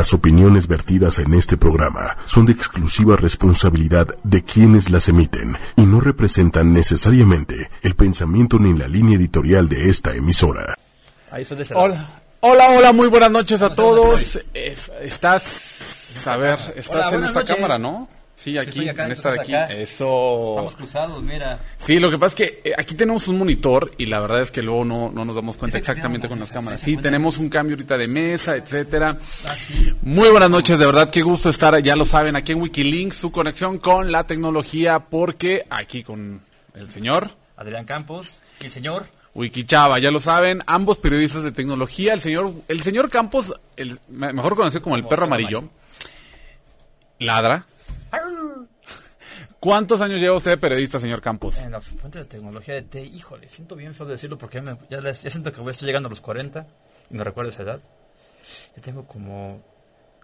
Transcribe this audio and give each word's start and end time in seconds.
Las 0.00 0.14
opiniones 0.14 0.66
vertidas 0.66 1.18
en 1.18 1.34
este 1.34 1.58
programa 1.58 2.16
son 2.24 2.46
de 2.46 2.52
exclusiva 2.52 3.16
responsabilidad 3.16 4.06
de 4.24 4.42
quienes 4.42 4.88
las 4.88 5.08
emiten 5.10 5.58
y 5.76 5.82
no 5.82 6.00
representan 6.00 6.72
necesariamente 6.72 7.70
el 7.82 7.94
pensamiento 7.96 8.58
ni 8.58 8.72
la 8.72 8.88
línea 8.88 9.18
editorial 9.18 9.68
de 9.68 9.90
esta 9.90 10.14
emisora. 10.14 10.74
Hola. 11.74 12.08
Hola, 12.40 12.70
hola, 12.70 12.92
muy 12.94 13.08
buenas 13.08 13.30
noches 13.30 13.60
a 13.60 13.74
todos. 13.74 14.38
Es- 14.54 14.90
estás, 15.02 16.26
a 16.26 16.36
ver, 16.38 16.58
estás 16.76 17.08
Hola, 17.08 17.16
en 17.18 17.24
esta 17.24 17.40
noches. 17.40 17.56
cámara, 17.56 17.76
¿no? 17.78 18.08
Sí, 18.40 18.56
aquí, 18.56 18.88
acá, 18.88 19.04
en 19.04 19.12
esta 19.12 19.32
de 19.32 19.40
aquí. 19.40 19.52
acá. 19.54 19.70
Eso. 19.74 20.48
Estamos 20.52 20.74
cruzados, 20.74 21.22
mira. 21.22 21.58
Sí, 21.76 21.98
lo 21.98 22.10
que 22.10 22.16
pasa 22.16 22.28
es 22.28 22.34
que 22.62 22.70
eh, 22.70 22.72
aquí 22.78 22.94
tenemos 22.94 23.28
un 23.28 23.36
monitor 23.36 23.92
y 23.98 24.06
la 24.06 24.18
verdad 24.18 24.40
es 24.40 24.50
que 24.50 24.62
luego 24.62 24.82
no, 24.86 25.10
no 25.12 25.26
nos 25.26 25.36
damos 25.36 25.58
cuenta 25.58 25.76
exactamente 25.76 26.26
con 26.26 26.38
la 26.38 26.44
las 26.44 26.50
cámaras. 26.50 26.80
Sí, 26.80 26.96
tenemos 26.96 27.36
un 27.36 27.50
cambio 27.50 27.76
ahorita 27.76 27.98
de 27.98 28.08
mesa, 28.08 28.56
etcétera. 28.56 29.18
Ah, 29.46 29.54
sí. 29.54 29.92
Muy 30.00 30.30
buenas 30.30 30.48
noches, 30.48 30.78
de 30.78 30.86
verdad, 30.86 31.10
qué 31.10 31.20
gusto 31.20 31.50
estar, 31.50 31.78
ya 31.82 31.96
lo 31.96 32.06
saben, 32.06 32.34
aquí 32.34 32.52
en 32.52 32.62
Wikilinks, 32.62 33.14
su 33.16 33.30
conexión 33.30 33.76
con 33.76 34.10
la 34.10 34.24
tecnología, 34.26 35.00
porque 35.00 35.66
aquí 35.68 36.02
con 36.02 36.40
el 36.74 36.90
señor 36.90 37.30
Adrián 37.58 37.84
Campos, 37.84 38.40
y 38.62 38.64
el 38.64 38.70
señor. 38.70 39.04
Wikichava, 39.34 39.98
ya 39.98 40.10
lo 40.10 40.18
saben, 40.18 40.62
ambos 40.66 40.96
periodistas 40.96 41.42
de 41.42 41.52
tecnología, 41.52 42.14
el 42.14 42.20
señor, 42.22 42.54
el 42.68 42.80
señor 42.80 43.10
Campos, 43.10 43.52
el 43.76 44.00
me- 44.08 44.32
mejor 44.32 44.56
conocido 44.56 44.80
como 44.82 44.96
el 44.96 45.04
perro 45.06 45.26
amarillo, 45.26 45.68
ladra. 47.18 47.66
¿Cuántos 49.58 50.00
años 50.00 50.18
lleva 50.18 50.36
usted 50.36 50.52
de 50.52 50.56
periodista, 50.56 50.98
señor 50.98 51.20
Campos? 51.20 51.58
En 51.58 51.72
la 51.72 51.80
fuente 51.80 52.18
de 52.18 52.24
tecnología 52.24 52.74
de 52.74 52.82
T, 52.82 53.02
híjole, 53.02 53.48
siento 53.48 53.76
bien 53.76 53.94
feo 53.94 54.06
decirlo 54.06 54.38
porque 54.38 54.62
ya, 54.88 55.14
siento 55.14 55.52
que 55.52 55.60
voy, 55.60 55.72
estoy 55.72 55.86
llegando 55.86 56.06
a 56.08 56.10
los 56.10 56.20
40 56.20 56.66
y 57.10 57.14
me 57.14 57.24
recuerda 57.24 57.50
esa 57.50 57.62
edad. 57.62 57.80
Ya 58.74 58.82
tengo 58.82 59.06
como 59.06 59.62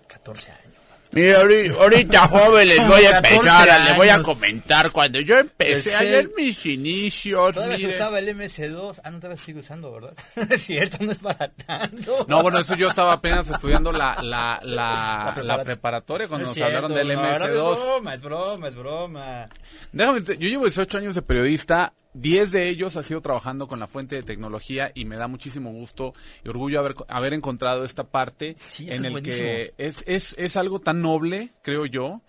14 0.09 0.53
años. 0.53 0.86
Mira, 1.13 1.41
ahori- 1.41 1.71
ahorita 1.75 2.29
joven 2.29 2.69
les 2.69 2.87
voy 2.87 3.05
a 3.07 3.13
14 3.13 3.35
empezar, 3.37 3.81
les 3.89 3.97
voy 3.97 4.09
a 4.11 4.23
comentar 4.23 4.91
cuando 4.91 5.21
yo 5.21 5.39
empecé 5.39 5.91
El 5.91 5.97
ayer 5.97 6.31
mis 6.37 6.67
inicios. 6.67 7.55
Todavía 7.55 7.79
se 7.79 7.87
usaba 7.87 8.19
el 8.19 8.29
MS2. 8.37 9.01
Ah, 9.03 9.11
no, 9.11 9.19
todavía 9.21 9.43
sigue 9.43 9.61
usando, 9.61 9.93
¿verdad? 9.93 10.13
es 10.51 10.63
cierto, 10.63 10.99
no 11.01 11.13
es 11.13 11.19
para 11.19 11.49
tanto. 11.49 12.27
No, 12.29 12.43
bueno, 12.43 12.59
eso 12.59 12.75
yo 12.75 12.89
estaba 12.89 13.13
apenas 13.15 13.49
estudiando 13.49 13.93
la, 13.93 14.17
la, 14.23 14.61
la, 14.63 14.65
La 14.65 15.25
la 15.25 15.35
preparat- 15.35 15.65
preparatoria 15.65 16.29
cuando 16.29 16.47
No 16.49 16.55
nos 16.55 16.63
hablaron 16.63 16.93
del 16.95 17.09
no, 17.09 17.15
ahora 17.21 17.39
MS2. 17.39 17.49
Es 17.49 17.55
broma, 17.81 18.15
es 18.15 18.23
broma, 18.23 18.69
es 18.69 18.77
broma. 18.77 19.45
Déjame, 19.93 20.21
te- 20.21 20.37
yo 20.37 20.49
llevo 20.49 20.65
18 20.65 20.99
años 20.99 21.15
de 21.15 21.23
periodista, 21.23 21.93
10 22.21 22.51
de 22.53 22.69
ellos 22.69 22.97
ha 22.97 23.03
sido 23.03 23.21
trabajando 23.21 23.67
con 23.69 23.79
la 23.79 23.87
fuente 23.87 24.17
de 24.17 24.23
tecnología 24.23 24.91
y 24.95 25.05
me 25.05 25.17
da 25.17 25.29
muchísimo 25.29 25.71
gusto 25.73 26.13
y 26.45 26.49
orgullo 26.49 26.79
haber, 26.81 26.95
haber 27.09 27.35
encontrado 27.35 27.85
esta 27.85 28.05
parte 28.05 28.57
Sí, 28.59 28.89
en 28.91 29.05
el 29.05 29.13
buenísimo. 29.13 29.47
que 29.47 29.75
es, 29.79 30.03
es, 30.07 30.35
es 30.39 30.57
algo 30.57 30.81
tan 30.81 31.01
noble, 31.03 31.51
creo 31.63 31.85
yo, 31.87 32.23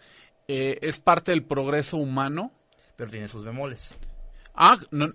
eh, 0.48 0.78
es 0.82 1.00
parte 1.00 1.32
del 1.32 1.44
progreso 1.44 1.98
humano. 1.98 2.52
Pero 2.96 3.12
tiene 3.12 3.28
sus 3.28 3.44
bemoles. 3.46 3.96
Ah, 4.56 4.78
no- 4.92 5.12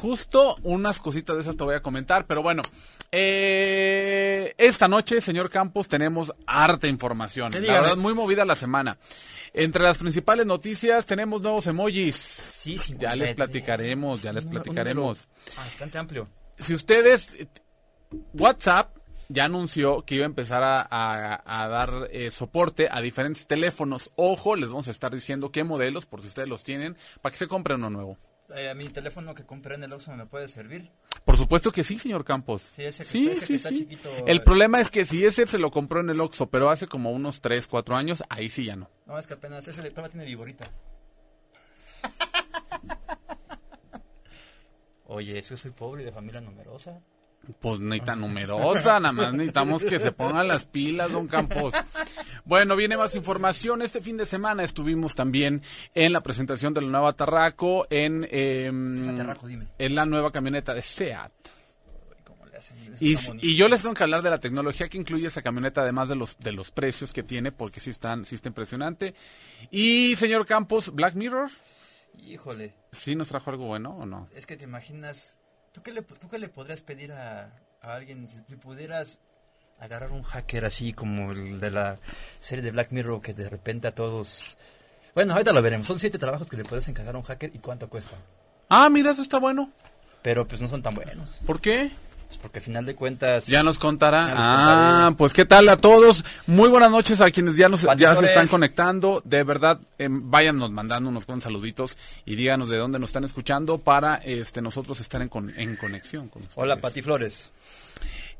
justo 0.00 0.56
unas 0.62 0.98
cositas 1.00 1.36
de 1.36 1.42
esas 1.42 1.56
te 1.56 1.64
voy 1.64 1.74
a 1.74 1.80
comentar, 1.82 2.26
pero 2.26 2.42
bueno. 2.42 2.62
eh, 3.12 4.54
esta 4.58 4.88
noche, 4.88 5.20
señor 5.20 5.50
Campos, 5.50 5.88
tenemos 5.88 6.32
harta 6.46 6.86
información. 6.88 7.52
Sí, 7.52 7.58
La 7.58 7.60
dígame. 7.62 7.80
verdad, 7.80 7.96
muy 7.96 8.14
movida 8.14 8.44
la 8.44 8.54
semana. 8.54 8.98
Entre 9.52 9.82
las 9.82 9.96
principales 9.98 10.44
noticias 10.46 11.06
tenemos 11.06 11.40
nuevos 11.40 11.66
emojis. 11.66 12.14
Sí, 12.16 12.76
sí. 12.78 12.94
Ya 12.98 13.16
les 13.16 13.34
platicaremos, 13.34 14.22
ya 14.22 14.32
les 14.32 14.44
platicaremos. 14.44 15.26
número 15.28 15.64
Bastante 15.64 15.98
amplio. 15.98 16.28
Si 16.58 16.74
ustedes, 16.74 17.30
WhatsApp 18.34 18.96
ya 19.28 19.46
anunció 19.46 20.02
que 20.02 20.16
iba 20.16 20.24
a 20.24 20.26
empezar 20.26 20.62
a, 20.62 20.86
a- 20.88 21.42
a 21.64 21.68
dar 21.68 22.08
eh, 22.12 22.30
soporte 22.30 22.88
a 22.90 23.00
diferentes 23.00 23.46
teléfonos. 23.46 24.12
Ojo, 24.16 24.56
les 24.56 24.68
vamos 24.68 24.88
a 24.88 24.90
estar 24.92 25.12
diciendo 25.12 25.50
qué 25.50 25.64
modelos, 25.64 26.06
por 26.06 26.20
si 26.20 26.28
ustedes 26.28 26.48
los 26.48 26.62
tienen, 26.62 26.96
para 27.22 27.32
que 27.32 27.38
se 27.38 27.48
compren 27.48 27.78
uno 27.78 27.90
nuevo. 27.90 28.18
Eh, 28.54 28.72
mi 28.74 28.88
teléfono 28.88 29.34
que 29.34 29.44
compré 29.44 29.74
en 29.74 29.82
el 29.82 29.92
Oxxo 29.92 30.12
me 30.16 30.26
puede 30.26 30.46
servir. 30.48 30.90
Por 31.24 31.36
supuesto 31.36 31.72
que 31.72 31.82
sí, 31.82 31.98
señor 31.98 32.24
Campos. 32.24 32.70
Sí, 32.74 32.84
ese 32.84 33.04
que 33.04 33.10
sí, 33.10 33.18
está- 33.22 33.32
ese 33.32 33.40
sí, 33.40 33.46
que 33.52 33.56
está 33.56 33.68
sí. 33.70 33.78
chiquito, 33.80 34.08
El 34.26 34.38
eh. 34.38 34.40
problema 34.40 34.80
es 34.80 34.90
que 34.90 35.04
si 35.04 35.26
ese 35.26 35.46
se 35.46 35.58
lo 35.58 35.70
compró 35.72 36.00
en 36.00 36.10
el 36.10 36.20
Oxxo, 36.20 36.46
pero 36.46 36.70
hace 36.70 36.86
como 36.86 37.10
unos 37.10 37.40
3, 37.40 37.66
4 37.66 37.96
años, 37.96 38.22
ahí 38.28 38.48
sí 38.48 38.64
ya 38.64 38.76
no. 38.76 38.88
No, 39.06 39.18
es 39.18 39.26
que 39.26 39.34
apenas 39.34 39.66
ese 39.66 39.90
todavía 39.90 40.12
tiene 40.12 40.26
viborita. 40.26 40.70
Oye, 45.06 45.34
que 45.34 45.42
soy 45.56 45.70
pobre 45.72 46.02
y 46.02 46.04
de 46.04 46.12
familia 46.12 46.40
numerosa. 46.40 47.00
Pues 47.60 47.80
ni 47.80 48.00
tan 48.00 48.20
numerosa, 48.20 49.00
nada 49.00 49.12
más 49.12 49.32
necesitamos 49.32 49.84
que 49.84 49.98
se 49.98 50.12
pongan 50.12 50.48
las 50.48 50.66
pilas, 50.66 51.12
don 51.12 51.28
Campos. 51.28 51.74
Bueno, 52.44 52.76
viene 52.76 52.96
más 52.96 53.14
información. 53.16 53.82
Este 53.82 54.00
fin 54.00 54.16
de 54.16 54.26
semana 54.26 54.62
estuvimos 54.62 55.14
también 55.14 55.62
en 55.94 56.12
la 56.12 56.20
presentación 56.20 56.74
de 56.74 56.82
la 56.82 56.88
nueva 56.88 57.12
Tarraco, 57.12 57.86
en, 57.90 58.26
em, 58.30 59.16
Tarraco, 59.16 59.48
en 59.48 59.94
la 59.94 60.06
nueva 60.06 60.30
camioneta 60.30 60.72
de 60.72 60.82
SEAT. 60.82 61.32
Y, 63.00 63.16
y 63.42 63.56
yo 63.56 63.68
les 63.68 63.82
tengo 63.82 63.94
que 63.94 64.02
hablar 64.02 64.22
de 64.22 64.30
la 64.30 64.38
tecnología 64.38 64.88
que 64.88 64.96
incluye 64.96 65.26
esa 65.26 65.42
camioneta, 65.42 65.82
además 65.82 66.08
de 66.08 66.16
los, 66.16 66.38
de 66.38 66.52
los 66.52 66.70
precios 66.70 67.12
que 67.12 67.22
tiene, 67.22 67.52
porque 67.52 67.80
sí, 67.80 67.90
están, 67.90 68.24
sí 68.24 68.36
está 68.36 68.48
impresionante. 68.48 69.14
Y, 69.70 70.16
señor 70.16 70.46
Campos, 70.46 70.94
Black 70.94 71.14
Mirror, 71.14 71.50
Híjole, 72.24 72.74
¿sí 72.92 73.14
nos 73.14 73.28
trajo 73.28 73.50
algo 73.50 73.66
bueno 73.66 73.90
o 73.90 74.06
no? 74.06 74.24
es 74.34 74.46
que 74.46 74.56
te 74.56 74.64
imaginas... 74.64 75.36
¿Tú 75.76 75.82
qué 75.82 75.92
le, 75.92 76.00
tú 76.00 76.26
qué 76.30 76.38
le 76.38 76.48
podrías 76.48 76.80
pedir 76.80 77.12
a, 77.12 77.50
a 77.82 77.94
alguien 77.94 78.26
si 78.30 78.38
si 78.48 78.56
pudieras 78.56 79.20
agarrar 79.78 80.10
un 80.10 80.22
hacker 80.22 80.64
así 80.64 80.94
como 80.94 81.32
el 81.32 81.60
de 81.60 81.70
la 81.70 81.98
serie 82.40 82.64
de 82.64 82.70
Black 82.70 82.92
Mirror 82.92 83.20
que 83.20 83.34
de 83.34 83.50
repente 83.50 83.86
a 83.86 83.94
todos... 83.94 84.56
Bueno, 85.14 85.34
ahorita 85.34 85.52
lo 85.52 85.60
veremos. 85.60 85.86
Son 85.86 85.98
siete 85.98 86.18
trabajos 86.18 86.48
que 86.48 86.56
le 86.56 86.64
puedes 86.64 86.88
encargar 86.88 87.14
a 87.14 87.18
un 87.18 87.24
hacker 87.24 87.50
y 87.54 87.58
cuánto 87.58 87.90
cuesta. 87.90 88.16
Ah, 88.70 88.88
mira, 88.88 89.10
eso 89.10 89.20
está 89.20 89.38
bueno. 89.38 89.70
Pero 90.22 90.48
pues 90.48 90.62
no 90.62 90.66
son 90.66 90.82
tan 90.82 90.94
buenos. 90.94 91.42
¿Por 91.44 91.60
qué? 91.60 91.90
Pues 92.26 92.38
porque 92.38 92.58
al 92.58 92.64
final 92.64 92.84
de 92.86 92.94
cuentas... 92.96 93.46
Ya 93.46 93.62
nos 93.62 93.78
contará. 93.78 94.26
Ya 94.28 94.34
nos 94.34 94.44
ah, 94.46 94.90
contaré. 94.98 95.16
pues 95.16 95.32
qué 95.32 95.44
tal 95.44 95.68
a 95.68 95.76
todos. 95.76 96.24
Muy 96.46 96.68
buenas 96.68 96.90
noches 96.90 97.20
a 97.20 97.30
quienes 97.30 97.56
ya 97.56 97.68
nos 97.68 97.82
ya 97.96 98.16
se 98.16 98.26
están 98.26 98.48
conectando. 98.48 99.22
De 99.24 99.44
verdad, 99.44 99.78
em, 99.98 100.28
váyanos 100.30 100.70
mandando 100.72 101.08
unos 101.10 101.24
buenos 101.26 101.44
saluditos 101.44 101.96
y 102.24 102.34
díganos 102.34 102.68
de 102.68 102.78
dónde 102.78 102.98
nos 102.98 103.10
están 103.10 103.24
escuchando 103.24 103.78
para 103.78 104.16
este 104.16 104.60
nosotros 104.60 104.98
estar 105.00 105.22
en, 105.22 105.28
con- 105.28 105.50
en 105.58 105.76
conexión 105.76 106.28
con 106.28 106.42
ustedes. 106.42 106.58
Hola, 106.62 106.76
Pati 106.80 107.00
Flores. 107.02 107.52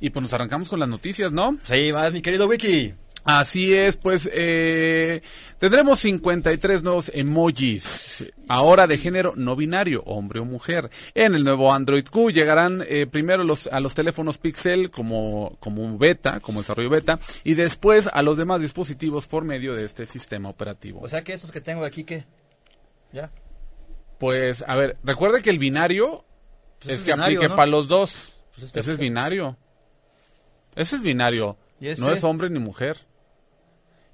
Y 0.00 0.10
pues 0.10 0.22
nos 0.22 0.32
arrancamos 0.32 0.68
con 0.68 0.80
las 0.80 0.88
noticias, 0.88 1.32
¿no? 1.32 1.56
Ahí 1.68 1.90
va 1.90 2.10
mi 2.10 2.22
querido 2.22 2.46
Wiki. 2.48 2.92
Así 3.26 3.74
es, 3.74 3.96
pues 3.96 4.30
eh, 4.32 5.20
tendremos 5.58 5.98
53 5.98 6.84
nuevos 6.84 7.10
emojis, 7.12 8.32
ahora 8.46 8.86
de 8.86 8.98
género 8.98 9.34
no 9.36 9.56
binario, 9.56 10.04
hombre 10.04 10.38
o 10.38 10.44
mujer. 10.44 10.90
En 11.12 11.34
el 11.34 11.42
nuevo 11.42 11.72
Android 11.74 12.06
Q 12.08 12.30
llegarán 12.30 12.84
eh, 12.88 13.06
primero 13.08 13.42
los, 13.42 13.66
a 13.66 13.80
los 13.80 13.94
teléfonos 13.94 14.38
Pixel 14.38 14.92
como, 14.92 15.56
como 15.58 15.82
un 15.82 15.98
beta, 15.98 16.38
como 16.38 16.60
desarrollo 16.60 16.88
beta, 16.88 17.18
y 17.42 17.54
después 17.54 18.08
a 18.12 18.22
los 18.22 18.36
demás 18.38 18.60
dispositivos 18.60 19.26
por 19.26 19.44
medio 19.44 19.74
de 19.74 19.84
este 19.84 20.06
sistema 20.06 20.48
operativo. 20.48 21.00
O 21.02 21.08
sea 21.08 21.24
que 21.24 21.32
esos 21.32 21.50
que 21.50 21.60
tengo 21.60 21.84
aquí, 21.84 22.04
¿qué? 22.04 22.24
¿Ya? 23.12 23.30
Pues, 24.20 24.64
a 24.68 24.76
ver, 24.76 24.96
recuerde 25.02 25.42
que 25.42 25.50
el 25.50 25.58
binario 25.58 26.24
Pues 26.78 26.92
es 26.94 26.98
es 27.00 27.04
que 27.04 27.12
binario, 27.12 27.38
aplique 27.40 27.48
¿no? 27.50 27.56
para 27.56 27.66
los 27.70 27.88
dos. 27.88 28.32
Pues 28.54 28.66
este- 28.66 28.80
Ese 28.80 28.92
es 28.92 28.98
binario. 28.98 29.56
Ese 30.76 30.94
es 30.96 31.02
binario. 31.02 31.56
¿Y 31.80 31.88
este? 31.88 32.02
No 32.04 32.12
es 32.12 32.22
hombre 32.22 32.48
ni 32.50 32.58
mujer. 32.60 32.96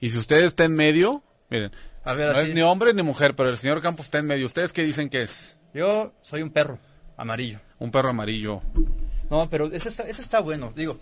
Y 0.03 0.11
si 0.11 0.19
usted 0.19 0.45
está 0.45 0.65
en 0.65 0.75
medio, 0.75 1.23
miren, 1.49 1.71
A 2.05 2.13
ver, 2.13 2.33
no 2.33 2.39
así. 2.39 2.49
es 2.51 2.55
ni 2.55 2.61
hombre 2.63 2.93
ni 2.93 3.03
mujer, 3.03 3.35
pero 3.37 3.49
el 3.49 3.57
señor 3.57 3.81
Campos 3.81 4.07
está 4.07 4.19
en 4.19 4.27
medio. 4.27 4.45
¿Ustedes 4.47 4.73
qué 4.73 4.83
dicen 4.83 5.09
que 5.09 5.21
es? 5.21 5.57
Yo 5.73 6.13
soy 6.23 6.43
un 6.43 6.51
perro 6.51 6.79
amarillo. 7.17 7.61
Un 7.79 7.91
perro 7.91 8.11
amarillo. 8.11 8.61
No, 9.31 9.49
pero 9.49 9.73
ese 9.73 9.89
está, 9.89 10.03
ese 10.09 10.21
está 10.21 10.41
bueno. 10.41 10.73
Digo, 10.77 10.99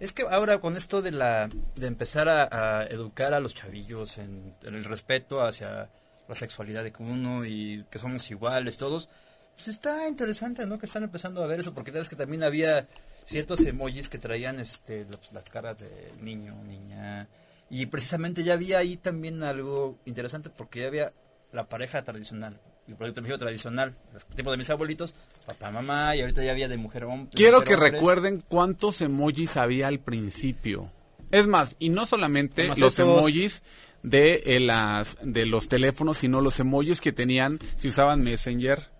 es 0.00 0.12
que 0.12 0.22
ahora 0.30 0.58
con 0.60 0.76
esto 0.76 1.02
de 1.02 1.10
la 1.10 1.48
de 1.74 1.86
empezar 1.86 2.28
a, 2.28 2.48
a 2.80 2.84
educar 2.84 3.34
a 3.34 3.40
los 3.40 3.54
chavillos 3.54 4.18
en, 4.18 4.54
en 4.62 4.74
el 4.74 4.84
respeto 4.84 5.44
hacia 5.44 5.90
la 6.28 6.34
sexualidad 6.34 6.84
de 6.84 6.92
uno 7.00 7.44
y 7.44 7.84
que 7.90 7.98
somos 7.98 8.30
iguales 8.30 8.78
todos, 8.78 9.10
pues 9.56 9.68
está 9.68 10.08
interesante, 10.08 10.64
¿no? 10.66 10.78
Que 10.78 10.86
están 10.86 11.02
empezando 11.02 11.42
a 11.42 11.46
ver 11.46 11.60
eso, 11.60 11.74
porque 11.74 11.90
sabes 11.92 12.08
que 12.08 12.16
también 12.16 12.42
había 12.44 12.88
ciertos 13.24 13.60
emojis 13.66 14.08
que 14.08 14.18
traían 14.18 14.58
este 14.60 15.06
las 15.32 15.44
caras 15.50 15.78
de 15.78 16.12
niño, 16.20 16.54
niña, 16.64 17.28
y 17.70 17.86
precisamente 17.86 18.44
ya 18.44 18.54
había 18.54 18.78
ahí 18.78 18.96
también 18.96 19.42
algo 19.42 19.98
interesante 20.04 20.50
porque 20.50 20.80
ya 20.80 20.86
había 20.88 21.12
la 21.52 21.68
pareja 21.68 22.02
tradicional. 22.04 22.60
Y 22.86 22.92
por 22.94 23.06
eso 23.06 23.14
te 23.14 23.22
dije 23.22 23.38
tradicional, 23.38 23.96
los 24.12 24.26
tipos 24.26 24.52
de 24.52 24.58
mis 24.58 24.68
abuelitos, 24.68 25.14
papá, 25.46 25.70
mamá, 25.70 26.14
y 26.14 26.20
ahorita 26.20 26.44
ya 26.44 26.50
había 26.50 26.68
de 26.68 26.76
mujer 26.76 27.04
a 27.04 27.06
hombre. 27.06 27.30
Quiero 27.34 27.60
mujer 27.60 27.68
que 27.68 27.74
hombre. 27.76 27.90
recuerden 27.92 28.44
cuántos 28.46 29.00
emojis 29.00 29.56
había 29.56 29.88
al 29.88 30.00
principio. 30.00 30.90
Es 31.30 31.46
más, 31.46 31.76
y 31.78 31.88
no 31.88 32.04
solamente 32.04 32.68
los 32.68 32.78
estos. 32.92 32.98
emojis 33.00 33.62
de, 34.02 34.42
eh, 34.44 34.60
las, 34.60 35.16
de 35.22 35.46
los 35.46 35.68
teléfonos, 35.68 36.18
sino 36.18 36.42
los 36.42 36.60
emojis 36.60 37.00
que 37.00 37.12
tenían, 37.12 37.58
si 37.76 37.88
usaban 37.88 38.22
Messenger, 38.22 38.90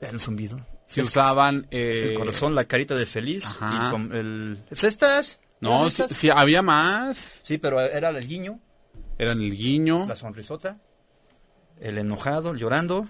El 0.00 0.18
zumbido. 0.18 0.66
si 0.86 1.02
usaban... 1.02 1.66
eh, 1.70 2.08
el 2.12 2.14
corazón, 2.18 2.54
la 2.54 2.64
carita 2.64 2.94
de 2.94 3.04
feliz. 3.04 3.44
ajá. 3.60 3.86
Y 3.86 3.90
son 3.90 4.16
el... 4.16 4.58
Estas. 4.70 5.40
No, 5.64 5.88
¿Eran 5.88 6.08
sí, 6.08 6.30
había 6.30 6.62
más. 6.62 7.38
Sí, 7.42 7.58
pero 7.58 7.80
era 7.80 8.10
el 8.10 8.26
guiño, 8.26 8.60
Eran 9.18 9.40
el 9.40 9.56
guiño, 9.56 10.06
la 10.06 10.16
sonrisota, 10.16 10.78
el 11.80 11.98
enojado, 11.98 12.52
el 12.52 12.58
llorando. 12.58 13.08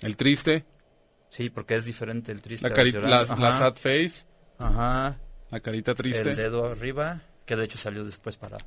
el 0.00 0.16
triste, 0.16 0.64
Sí, 1.28 1.50
porque 1.50 1.74
es 1.74 1.84
diferente 1.84 2.32
el 2.32 2.40
triste. 2.40 2.68
la, 2.68 2.74
carita, 2.74 3.00
la, 3.00 3.52
sad 3.52 3.74
face, 3.74 4.24
Ajá. 4.58 5.18
la 5.50 5.60
carita 5.60 5.94
triste. 5.94 6.30
El 6.30 6.36
dedo 6.36 6.64
arriba, 6.66 7.22
que 7.44 7.54
de 7.56 7.64
hecho 7.64 7.78
salió 7.78 8.04
después 8.04 8.36
para 8.36 8.58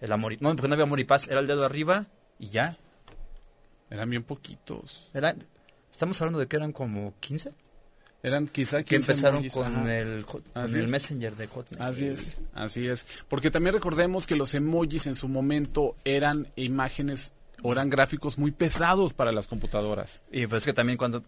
el 0.00 0.12
amor 0.12 0.32
y... 0.32 0.36
No, 0.40 0.54
porque 0.54 0.68
no 0.68 0.74
había 0.74 0.84
amor 0.84 1.00
y 1.00 1.04
paz, 1.04 1.28
era 1.28 1.40
el 1.40 1.46
dedo 1.46 1.64
arriba 1.64 2.06
y 2.38 2.50
ya. 2.50 2.78
Eran 3.90 4.10
bien 4.10 4.22
poquitos. 4.22 5.10
Era... 5.12 5.34
Estamos 5.90 6.20
hablando 6.20 6.38
de 6.38 6.46
que 6.46 6.56
eran 6.56 6.72
como 6.72 7.14
15. 7.18 7.52
Eran 8.22 8.48
quizá 8.48 8.78
Que 8.78 8.96
15 8.96 9.12
empezaron 9.12 9.48
con 9.50 9.76
ajá. 9.76 9.96
el. 9.96 10.88
Messenger 10.88 11.36
de 11.36 11.46
Hotmail. 11.46 11.82
Así 11.82 12.06
es, 12.06 12.38
así 12.52 12.88
es. 12.88 13.06
Porque 13.28 13.50
también 13.50 13.74
recordemos 13.74 14.26
que 14.26 14.34
los 14.34 14.54
emojis 14.54 15.06
en 15.06 15.14
su 15.14 15.28
momento 15.28 15.94
eran 16.04 16.48
imágenes 16.56 17.32
o 17.62 17.72
eran 17.72 17.90
gráficos 17.90 18.38
muy 18.38 18.50
pesados 18.50 19.14
para 19.14 19.32
las 19.32 19.46
computadoras. 19.46 20.20
Y 20.30 20.46
pues 20.46 20.64
que 20.64 20.72
también 20.72 20.98
cuando 20.98 21.22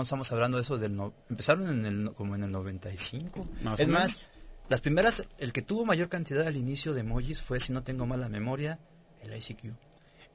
estamos 0.00 0.30
hablando 0.32 0.58
de 0.58 0.62
eso 0.62 0.78
del 0.78 0.96
no, 0.96 1.14
empezaron 1.28 1.68
en 1.68 1.86
el 1.86 2.12
como 2.14 2.34
en 2.34 2.44
el 2.44 2.52
95. 2.52 3.48
Más 3.62 3.80
es 3.80 3.88
más, 3.88 4.28
las 4.68 4.80
primeras 4.80 5.24
el 5.38 5.52
que 5.52 5.62
tuvo 5.62 5.84
mayor 5.84 6.08
cantidad 6.08 6.46
al 6.46 6.56
inicio 6.56 6.94
de 6.94 7.00
emojis 7.00 7.42
fue 7.42 7.60
si 7.60 7.72
no 7.72 7.82
tengo 7.82 8.06
mala 8.06 8.28
memoria, 8.28 8.78
el 9.22 9.34
ICQ. 9.36 9.74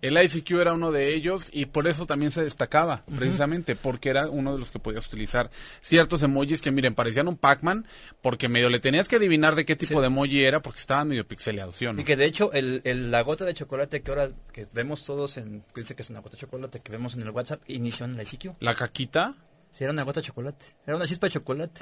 El 0.01 0.17
ICQ 0.21 0.51
era 0.61 0.71
uno 0.73 0.91
de 0.91 1.13
ellos 1.13 1.49
y 1.51 1.65
por 1.65 1.85
eso 1.87 2.05
también 2.05 2.31
se 2.31 2.41
destacaba, 2.41 3.03
precisamente, 3.17 3.75
porque 3.75 4.09
era 4.09 4.29
uno 4.29 4.53
de 4.53 4.59
los 4.59 4.71
que 4.71 4.79
podías 4.79 5.05
utilizar 5.07 5.51
ciertos 5.81 6.23
emojis 6.23 6.61
que, 6.61 6.71
miren, 6.71 6.95
parecían 6.95 7.27
un 7.27 7.35
Pac-Man, 7.35 7.85
porque 8.21 8.47
medio 8.47 8.69
le 8.69 8.79
tenías 8.79 9.09
que 9.09 9.17
adivinar 9.17 9.55
de 9.55 9.65
qué 9.65 9.75
tipo 9.75 9.95
Sí. 9.95 9.99
de 9.99 10.05
emoji 10.07 10.43
era, 10.45 10.61
porque 10.61 10.79
estaban 10.79 11.09
medio 11.09 11.27
pixeleados, 11.27 11.75
¿sí 11.75 11.85
o 11.85 11.91
no? 11.91 11.99
Y 11.99 12.05
que 12.05 12.15
de 12.15 12.23
hecho 12.25 12.53
el, 12.53 12.79
el- 12.85 13.11
la 13.11 13.21
gota 13.23 13.43
de 13.43 13.53
chocolate 13.53 14.01
que 14.01 14.11
ahora 14.11 14.29
que 14.53 14.67
vemos 14.71 15.03
todos 15.03 15.35
en 15.37 15.63
que 15.75 15.81
dice 15.81 15.95
que 15.95 16.01
es 16.03 16.09
una 16.09 16.21
gota 16.21 16.37
de 16.37 16.41
chocolate 16.41 16.79
que 16.79 16.91
vemos 16.93 17.15
en 17.15 17.23
el 17.23 17.31
WhatsApp 17.31 17.61
inició 17.67 18.05
en 18.05 18.11
el 18.17 18.21
ICQ. 18.21 18.55
La 18.61 18.75
caquita, 18.75 19.35
Sí, 19.71 19.83
era 19.83 19.91
una 19.91 20.03
gota 20.03 20.21
de 20.21 20.27
chocolate. 20.27 20.65
Era 20.87 20.95
una 20.95 21.07
chispa 21.07 21.27
de 21.27 21.31
chocolate. 21.33 21.81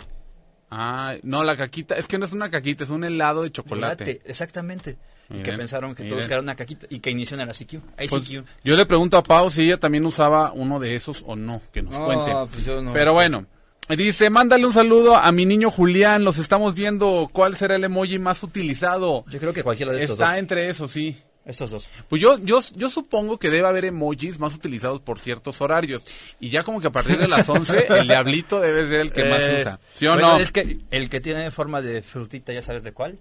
ah, 0.72 1.16
no, 1.24 1.44
la 1.44 1.56
caquita, 1.56 1.96
es 1.96 2.08
que 2.08 2.18
no 2.18 2.26
es 2.26 2.34
una 2.34 2.50
caquita, 2.50 2.84
es 2.84 2.90
un 2.90 3.04
helado 3.04 3.44
de 3.44 3.52
chocolate. 3.52 4.22
exactamente. 4.26 4.98
Y 5.30 5.42
que 5.44 5.52
pensaron 5.54 5.94
que 5.96 6.04
todos 6.04 6.18
miren. 6.24 6.32
era 6.32 6.42
una 6.42 6.56
caquita 6.56 6.88
y 6.90 7.00
que 7.00 7.12
inició 7.12 7.36
en 7.36 7.42
el 7.42 7.50
ICQ. 7.50 7.82
Pues, 8.10 8.30
yo 8.30 8.76
le 8.76 8.86
pregunto 8.86 9.18
a 9.18 9.24
Pau 9.24 9.52
si 9.52 9.64
ella 9.64 9.78
también 9.78 10.06
usaba 10.06 10.52
uno 10.54 10.80
de 10.80 10.96
esos 10.96 11.24
o 11.26 11.36
no, 11.36 11.62
que 11.74 11.82
nos 11.82 11.94
No, 11.98 12.06
cuente. 12.06 12.32
pues 12.52 12.66
yo 12.66 12.82
no. 12.82 12.94
Pero 12.94 13.14
bueno, 13.14 13.46
dice, 13.90 14.30
mándale 14.30 14.66
un 14.66 14.74
saludo 14.74 15.16
a 15.16 15.32
mi 15.32 15.46
niño 15.46 15.70
Julián, 15.72 16.24
los 16.24 16.38
estamos 16.38 16.76
viendo 16.76 17.30
cuál 17.34 17.56
será 17.56 17.76
el 17.76 17.84
emoji 17.84 18.20
más 18.20 18.44
utilizado. 18.44 19.26
Yo 19.30 19.40
creo 19.40 19.54
que 19.54 19.64
cualquiera 19.64 19.92
de 19.94 20.04
estos 20.04 20.18
Está 20.20 20.32
dos. 20.32 20.40
entre 20.40 20.70
esos, 20.70 20.92
sí. 20.92 21.18
Estos 21.46 21.72
dos. 21.72 21.90
Pues 22.10 22.22
yo, 22.22 22.38
yo, 22.40 22.60
yo 22.76 22.90
supongo 22.90 23.40
que 23.40 23.50
debe 23.50 23.66
haber 23.66 23.86
emojis 23.86 24.38
más 24.38 24.54
utilizados 24.54 25.00
por 25.00 25.18
ciertos 25.18 25.62
horarios. 25.62 26.04
Y 26.42 26.50
ya 26.50 26.64
como 26.64 26.82
que 26.82 26.88
a 26.88 26.92
partir 26.92 27.18
de 27.18 27.30
las 27.30 27.48
11, 27.48 27.88
el 28.02 28.06
diablito 28.10 28.60
debe 28.60 28.86
ser 28.90 29.00
el 29.00 29.14
que 29.14 29.24
más 29.24 29.40
Eh, 29.40 29.58
usa. 29.62 29.80
¿Sí 29.94 30.08
o 30.08 30.12
bueno, 30.12 30.34
no? 30.34 30.40
Es 30.40 30.52
que 30.52 30.80
el 30.92 31.10
que 31.10 31.22
tiene 31.22 31.50
forma 31.50 31.82
de 31.82 32.02
frutita, 32.02 32.52
ya 32.52 32.62
sabes 32.62 32.84
de 32.84 32.92
cuál. 32.92 33.18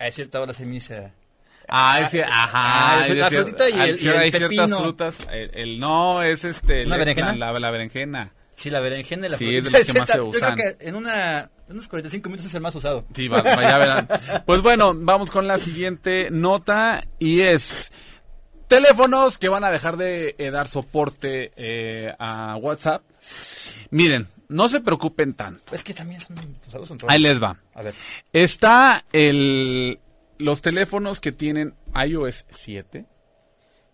A 0.00 0.10
cierta 0.10 0.40
hora 0.40 0.52
se 0.52 0.64
inicia. 0.64 1.14
Ah, 1.68 2.00
ese, 2.00 2.24
ajá. 2.24 2.50
Ah, 3.02 3.06
es 3.06 3.16
la 3.16 3.28
frutita 3.30 3.68
y 3.70 3.72
el- 3.80 4.00
y 4.02 4.08
el 4.08 4.16
hay 4.18 4.30
ciertas 4.32 4.70
frutas. 4.80 5.16
El, 5.30 5.50
el- 5.54 5.80
no, 5.80 6.22
es 6.22 6.44
este. 6.44 6.80
¿Una 6.86 6.90
la- 6.90 6.98
berenjena? 6.98 7.36
La, 7.36 7.52
la 7.58 7.70
berenjena. 7.70 8.32
Sí, 8.54 8.70
la 8.70 8.80
berenjena 8.80 9.26
y 9.26 9.30
la 9.30 9.36
Sí, 9.38 9.44
frutita. 9.62 9.78
es 9.78 9.86
de 9.86 9.92
los 9.94 9.94
que 9.94 9.98
más 10.00 10.08
se 10.10 10.16
Yo 10.18 10.30
creo 10.30 10.52
usan. 10.52 10.56
que 10.56 10.76
en 10.80 10.94
una, 10.96 11.50
unos 11.68 11.88
45 11.88 12.28
minutos 12.28 12.46
es 12.46 12.54
el 12.54 12.60
más 12.60 12.74
usado. 12.74 13.04
Sí, 13.14 13.28
va, 13.28 13.42
va, 13.42 13.54
ya 13.62 13.78
verán. 13.78 14.08
Pues 14.46 14.62
bueno, 14.62 14.92
vamos 14.94 15.30
con 15.30 15.46
la 15.46 15.58
siguiente 15.58 16.28
nota 16.30 17.02
y 17.18 17.40
es 17.40 17.90
teléfonos 18.68 19.38
que 19.38 19.48
van 19.48 19.64
a 19.64 19.70
dejar 19.70 19.96
de 19.96 20.34
eh, 20.38 20.50
dar 20.50 20.68
soporte 20.68 21.52
eh, 21.56 22.14
a 22.18 22.56
WhatsApp. 22.56 23.02
Miren, 23.90 24.28
no 24.48 24.68
se 24.68 24.80
preocupen 24.80 25.34
tanto. 25.34 25.74
Es 25.74 25.82
que 25.84 25.94
también 25.94 26.20
son 26.20 26.36
usados 26.66 26.92
Ahí 27.08 27.18
les 27.20 27.42
va. 27.42 27.56
A 27.74 27.82
ver. 27.82 27.94
Está 28.32 29.04
el 29.12 29.98
los 30.40 30.62
teléfonos 30.62 31.20
que 31.20 31.32
tienen 31.32 31.74
iOS 31.94 32.46
7, 32.50 33.04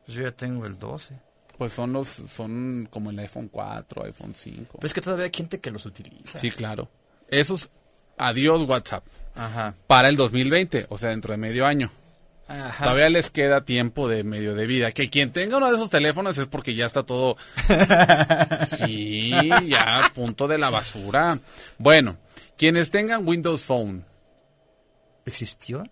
Pues 0.06 0.16
yo 0.16 0.24
ya 0.24 0.32
tengo 0.32 0.66
el 0.66 0.78
12. 0.78 1.14
pues 1.58 1.72
son 1.72 1.92
los 1.92 2.08
son 2.08 2.88
como 2.90 3.10
el 3.10 3.18
iPhone 3.18 3.48
4, 3.48 4.04
iPhone 4.04 4.34
5. 4.36 4.74
Pero 4.78 4.86
es 4.86 4.94
que 4.94 5.00
todavía 5.00 5.24
hay 5.26 5.32
gente 5.34 5.60
que 5.60 5.70
los 5.70 5.86
utiliza. 5.86 6.38
Sí, 6.38 6.50
claro. 6.50 6.88
Esos 7.28 7.70
adiós 8.18 8.62
WhatsApp 8.62 9.04
Ajá. 9.34 9.74
para 9.86 10.08
el 10.08 10.16
2020, 10.16 10.86
o 10.90 10.98
sea, 10.98 11.10
dentro 11.10 11.32
de 11.32 11.38
medio 11.38 11.66
año. 11.66 11.90
Ajá. 12.48 12.84
Todavía 12.84 13.08
les 13.08 13.30
queda 13.32 13.64
tiempo 13.64 14.08
de 14.08 14.22
medio 14.22 14.54
de 14.54 14.66
vida. 14.68 14.92
Que 14.92 15.10
quien 15.10 15.32
tenga 15.32 15.56
uno 15.56 15.68
de 15.68 15.74
esos 15.74 15.90
teléfonos 15.90 16.38
es 16.38 16.46
porque 16.46 16.74
ya 16.76 16.86
está 16.86 17.02
todo. 17.02 17.36
Sí, 18.66 19.30
ya 19.66 20.10
punto 20.14 20.46
de 20.46 20.58
la 20.58 20.70
basura. 20.70 21.38
Bueno, 21.78 22.16
quienes 22.56 22.90
tengan 22.90 23.26
Windows 23.26 23.64
Phone. 23.64 24.04
¿Existió? 25.24 25.84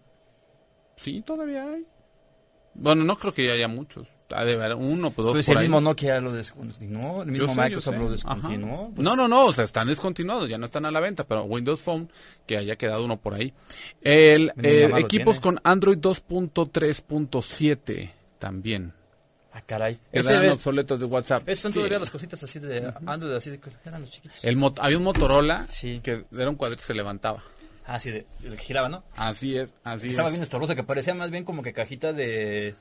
Sí, 0.97 1.21
todavía 1.23 1.69
hay. 1.69 1.87
Bueno, 2.75 3.05
no 3.05 3.17
creo 3.19 3.33
que 3.35 3.47
ya 3.47 3.53
haya 3.53 3.69
muchos. 3.69 4.09
Ha 4.31 4.45
de 4.45 4.55
haber 4.55 4.75
uno, 4.75 5.13
pues 5.13 5.25
dos 5.27 5.35
Pues 5.35 5.47
por 5.47 5.53
el 5.53 5.59
ahí. 5.59 5.65
mismo 5.67 5.81
Nokia 5.81 6.19
lo 6.21 6.33
descontinuó, 6.33 7.23
el 7.23 7.29
Yo 7.29 7.33
mismo 7.33 7.49
sé, 7.49 7.55
yo 7.55 7.63
Microsoft 7.63 7.95
sé. 7.95 8.01
lo 8.01 8.11
descontinuó. 8.11 8.91
pues, 8.93 9.05
No, 9.05 9.15
no, 9.15 9.29
no, 9.29 9.45
o 9.47 9.53
sea, 9.53 9.65
están 9.65 9.87
descontinuados, 9.87 10.51
ya 10.51 10.59
no 10.59 10.65
están 10.65 10.85
a 10.87 10.91
la 10.91 10.99
venta, 10.99 11.23
pero 11.25 11.45
Windows 11.45 11.81
Phone, 11.83 12.11
que 12.47 12.57
haya 12.57 12.75
quedado 12.75 13.05
uno 13.05 13.17
por 13.21 13.35
ahí. 13.35 13.53
El, 14.01 14.51
eh, 14.63 14.91
equipos 14.97 15.39
con 15.39 15.61
Android 15.63 15.99
2.3.7 15.99 18.11
también. 18.39 18.93
Ah, 19.53 19.63
caray. 19.65 19.99
Es, 20.11 20.29
obsoletos 20.29 20.99
de 20.99 21.07
WhatsApp. 21.07 21.49
esos 21.49 21.63
son 21.63 21.73
Sí. 21.73 21.79
todavía 21.79 22.01
las 22.01 22.11
cositas 22.11 22.43
así 22.43 22.59
de 22.59 22.93
Android, 23.07 23.35
así 23.35 23.51
de 23.51 23.61
que 23.61 23.71
eran 23.85 24.01
los 24.01 24.11
chiquitos. 24.11 24.43
El 24.45 24.57
mot- 24.57 24.81
había 24.81 24.99
un 24.99 25.05
Motorola 25.05 25.67
Sí. 25.69 26.01
que 26.03 26.25
era 26.37 26.51
un 26.51 26.57
cuadrito 26.57 26.81
que 26.81 26.87
se 26.87 26.95
levantaba. 26.95 27.45
Ah, 27.87 28.01
sí, 28.01 28.11
de, 28.11 28.27
de 28.41 28.57
que 28.57 28.63
giraba, 28.63 28.89
¿no? 28.89 29.05
Así 29.17 29.57
es, 29.57 29.75
así 29.85 30.09
Estaba 30.09 30.29
es. 30.29 30.35
bien 30.35 30.43
estorboso, 30.43 30.75
que 30.75 30.85
parecía 30.85 31.15
más 31.15 31.31
bien 31.31 31.45
como 31.45 31.63
que 31.63 31.73
cajita 31.75 32.13
de, 32.13 32.75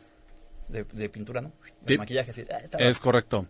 de, 0.70 0.84
de 0.86 1.10
pintura, 1.10 1.42
¿no? 1.42 1.52
De 1.82 1.94
Sí. 1.96 1.98
maquillaje, 1.98 2.32
así. 2.32 2.46
Ah, 2.50 2.78
Es 2.80 3.00
correcto. 3.00 3.46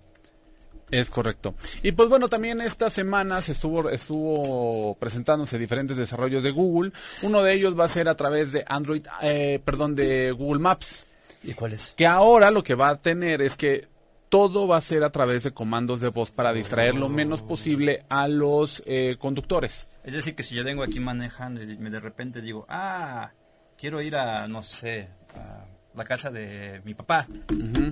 Es 0.92 1.10
correcto. 1.10 1.56
Y 1.82 1.92
pues 1.94 2.10
bueno, 2.10 2.28
también 2.30 2.62
estas 2.62 2.94
semanas 2.94 3.50
estuvo, 3.50 3.90
estuvo 3.90 4.96
presentándose 4.96 5.58
diferentes 5.58 5.98
desarrollos 5.98 6.44
de 6.44 6.52
Google. 6.52 6.92
Uno 7.24 7.42
de 7.42 7.54
ellos 7.54 7.80
va 7.80 7.86
a 7.86 7.88
ser 7.88 8.08
a 8.10 8.16
través 8.16 8.52
de 8.52 8.64
Android, 8.68 9.06
eh, 9.22 9.60
perdón, 9.66 9.96
de 9.96 10.32
Google 10.32 10.60
Maps. 10.60 11.06
¿Y 11.44 11.54
cuál 11.54 11.74
es? 11.74 11.94
Que 11.98 12.06
ahora 12.06 12.52
lo 12.52 12.64
que 12.64 12.76
va 12.76 12.90
a 12.90 13.02
tener 13.02 13.42
es 13.42 13.58
que 13.58 13.88
todo 14.30 14.68
va 14.68 14.78
a 14.78 14.82
ser 14.82 15.04
a 15.04 15.12
través 15.12 15.44
de 15.44 15.52
comandos 15.52 16.00
de 16.00 16.10
voz 16.10 16.32
para 16.32 16.54
distraer 16.54 16.96
lo 16.96 17.10
menos 17.10 17.42
posible 17.42 18.04
a 18.10 18.28
los 18.28 18.84
eh, 18.86 19.16
conductores. 19.20 19.88
Es 20.04 20.14
decir, 20.14 20.36
que 20.36 20.44
si 20.44 20.56
yo 20.56 20.64
vengo 20.64 20.84
aquí 20.84 21.00
manejando 21.00 21.62
y 21.64 21.78
me 21.78 21.90
de 21.90 22.00
repente 22.00 22.42
digo, 22.42 22.66
ah, 22.70 23.32
quiero 23.78 24.02
ir 24.02 24.16
a, 24.16 24.48
no 24.48 24.62
sé, 24.64 25.08
a 25.36 25.66
la 25.96 26.04
casa 26.04 26.30
de 26.32 26.82
mi 26.84 26.94
papá, 26.94 27.28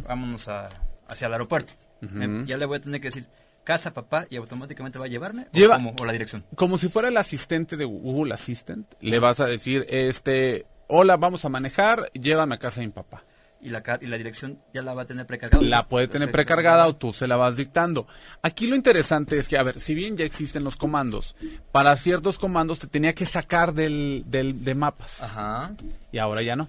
vámonos 0.08 0.48
a, 0.48 0.70
hacia 1.08 1.28
el 1.28 1.34
aeropuerto. 1.34 1.74
Me- 2.02 2.46
ya 2.46 2.58
le 2.58 2.66
voy 2.66 2.78
a 2.78 2.82
tener 2.82 3.00
que 3.00 3.08
decir, 3.08 3.28
casa, 3.64 3.94
papá, 3.94 4.26
y 4.30 4.36
automáticamente 4.38 4.98
va 5.00 5.06
a 5.06 5.08
llevarme, 5.08 5.44
o, 5.44 5.52
Lleva- 5.58 5.76
cómo? 5.76 5.94
o 6.00 6.06
la 6.06 6.12
dirección. 6.14 6.44
como 6.56 6.78
si 6.78 6.90
fuera 6.90 7.08
el 7.10 7.18
asistente 7.18 7.78
de 7.78 7.86
Google 7.86 8.34
Assistant, 8.34 8.92
le 9.02 9.20
vas 9.20 9.40
a 9.40 9.46
decir, 9.46 9.86
este, 9.90 10.66
hola, 10.88 11.16
vamos 11.16 11.46
a 11.46 11.50
manejar, 11.50 12.12
llévame 12.14 12.56
a 12.56 12.58
casa 12.60 12.82
de 12.82 12.88
mi 12.88 12.94
papá. 12.94 13.24
Y 13.64 13.70
la, 13.70 13.84
y 14.02 14.08
la 14.08 14.18
dirección 14.18 14.60
ya 14.74 14.82
la 14.82 14.94
va 14.96 15.04
a 15.04 15.06
tener 15.06 15.28
precargada. 15.28 15.62
La 15.64 15.88
puede 15.88 16.08
tener 16.08 16.32
precargada 16.32 16.88
o 16.88 16.96
tú 16.96 17.14
se 17.14 17.28
la 17.28 17.36
vas 17.36 17.56
dictando. 17.58 18.08
Aquí 18.42 18.66
lo 18.66 18.76
interesante 18.76 19.38
es 19.38 19.48
que, 19.48 19.58
a 19.58 19.62
ver, 19.64 19.80
si 19.80 19.94
bien 19.94 20.18
ya 20.18 20.26
existen 20.26 20.64
los 20.64 20.78
comandos, 20.78 21.36
para 21.72 21.96
ciertos 21.96 22.40
comandos 22.40 22.80
te 22.80 22.88
tenía 22.88 23.14
que 23.14 23.28
sacar 23.28 23.74
del, 23.76 24.24
del 24.26 24.64
de 24.64 24.74
mapas. 24.74 25.22
Ajá. 25.22 25.76
Y 26.12 26.18
ahora 26.18 26.42
ya 26.42 26.56
no. 26.56 26.68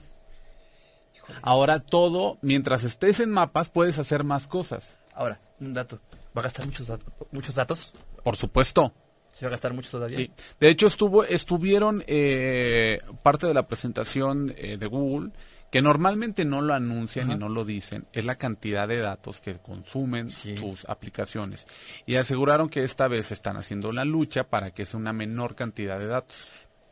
Ahora 1.43 1.81
todo, 1.81 2.39
mientras 2.43 2.85
estés 2.85 3.21
en 3.21 3.31
mapas, 3.31 3.71
puedes 3.71 3.99
hacer 3.99 4.25
más 4.25 4.47
cosas. 4.47 4.99
Ahora, 5.15 5.41
un 5.61 5.73
dato. 5.73 6.01
¿Va 6.37 6.41
a 6.41 6.45
gastar 6.45 6.67
muchos, 6.67 6.89
dat- 6.89 7.01
muchos 7.31 7.55
datos? 7.55 7.95
Por 8.25 8.37
supuesto. 8.37 8.93
¿Se 9.33 9.47
va 9.47 9.49
a 9.49 9.53
gastar 9.53 9.73
muchos 9.73 9.91
todavía? 9.93 10.19
Sí. 10.19 10.31
De 10.61 10.69
hecho, 10.69 10.87
estuvo, 10.89 11.25
estuvieron 11.25 12.05
eh, 12.07 12.99
parte 13.23 13.47
de 13.47 13.55
la 13.55 13.67
presentación 13.67 14.53
eh, 14.59 14.77
de 14.77 14.87
Google, 14.87 15.31
que 15.73 15.83
normalmente 15.83 16.45
no 16.45 16.61
lo 16.61 16.75
anuncian 16.75 17.31
y 17.33 17.35
no 17.35 17.49
lo 17.49 17.65
dicen, 17.65 18.07
es 18.13 18.25
la 18.27 18.37
cantidad 18.37 18.87
de 18.87 18.99
datos 18.99 19.41
que 19.41 19.55
consumen 19.59 20.29
Sí. 20.31 20.57
sus 20.57 20.85
aplicaciones. 20.89 21.67
Y 22.07 22.17
aseguraron 22.17 22.69
que 22.69 22.85
esta 22.85 23.09
vez 23.09 23.33
están 23.33 23.57
haciendo 23.57 23.91
la 23.91 24.05
lucha 24.05 24.45
para 24.45 24.71
que 24.73 24.85
sea 24.87 25.01
una 25.01 25.13
menor 25.15 25.55
cantidad 25.57 25.99
de 25.99 26.07
datos. 26.07 26.37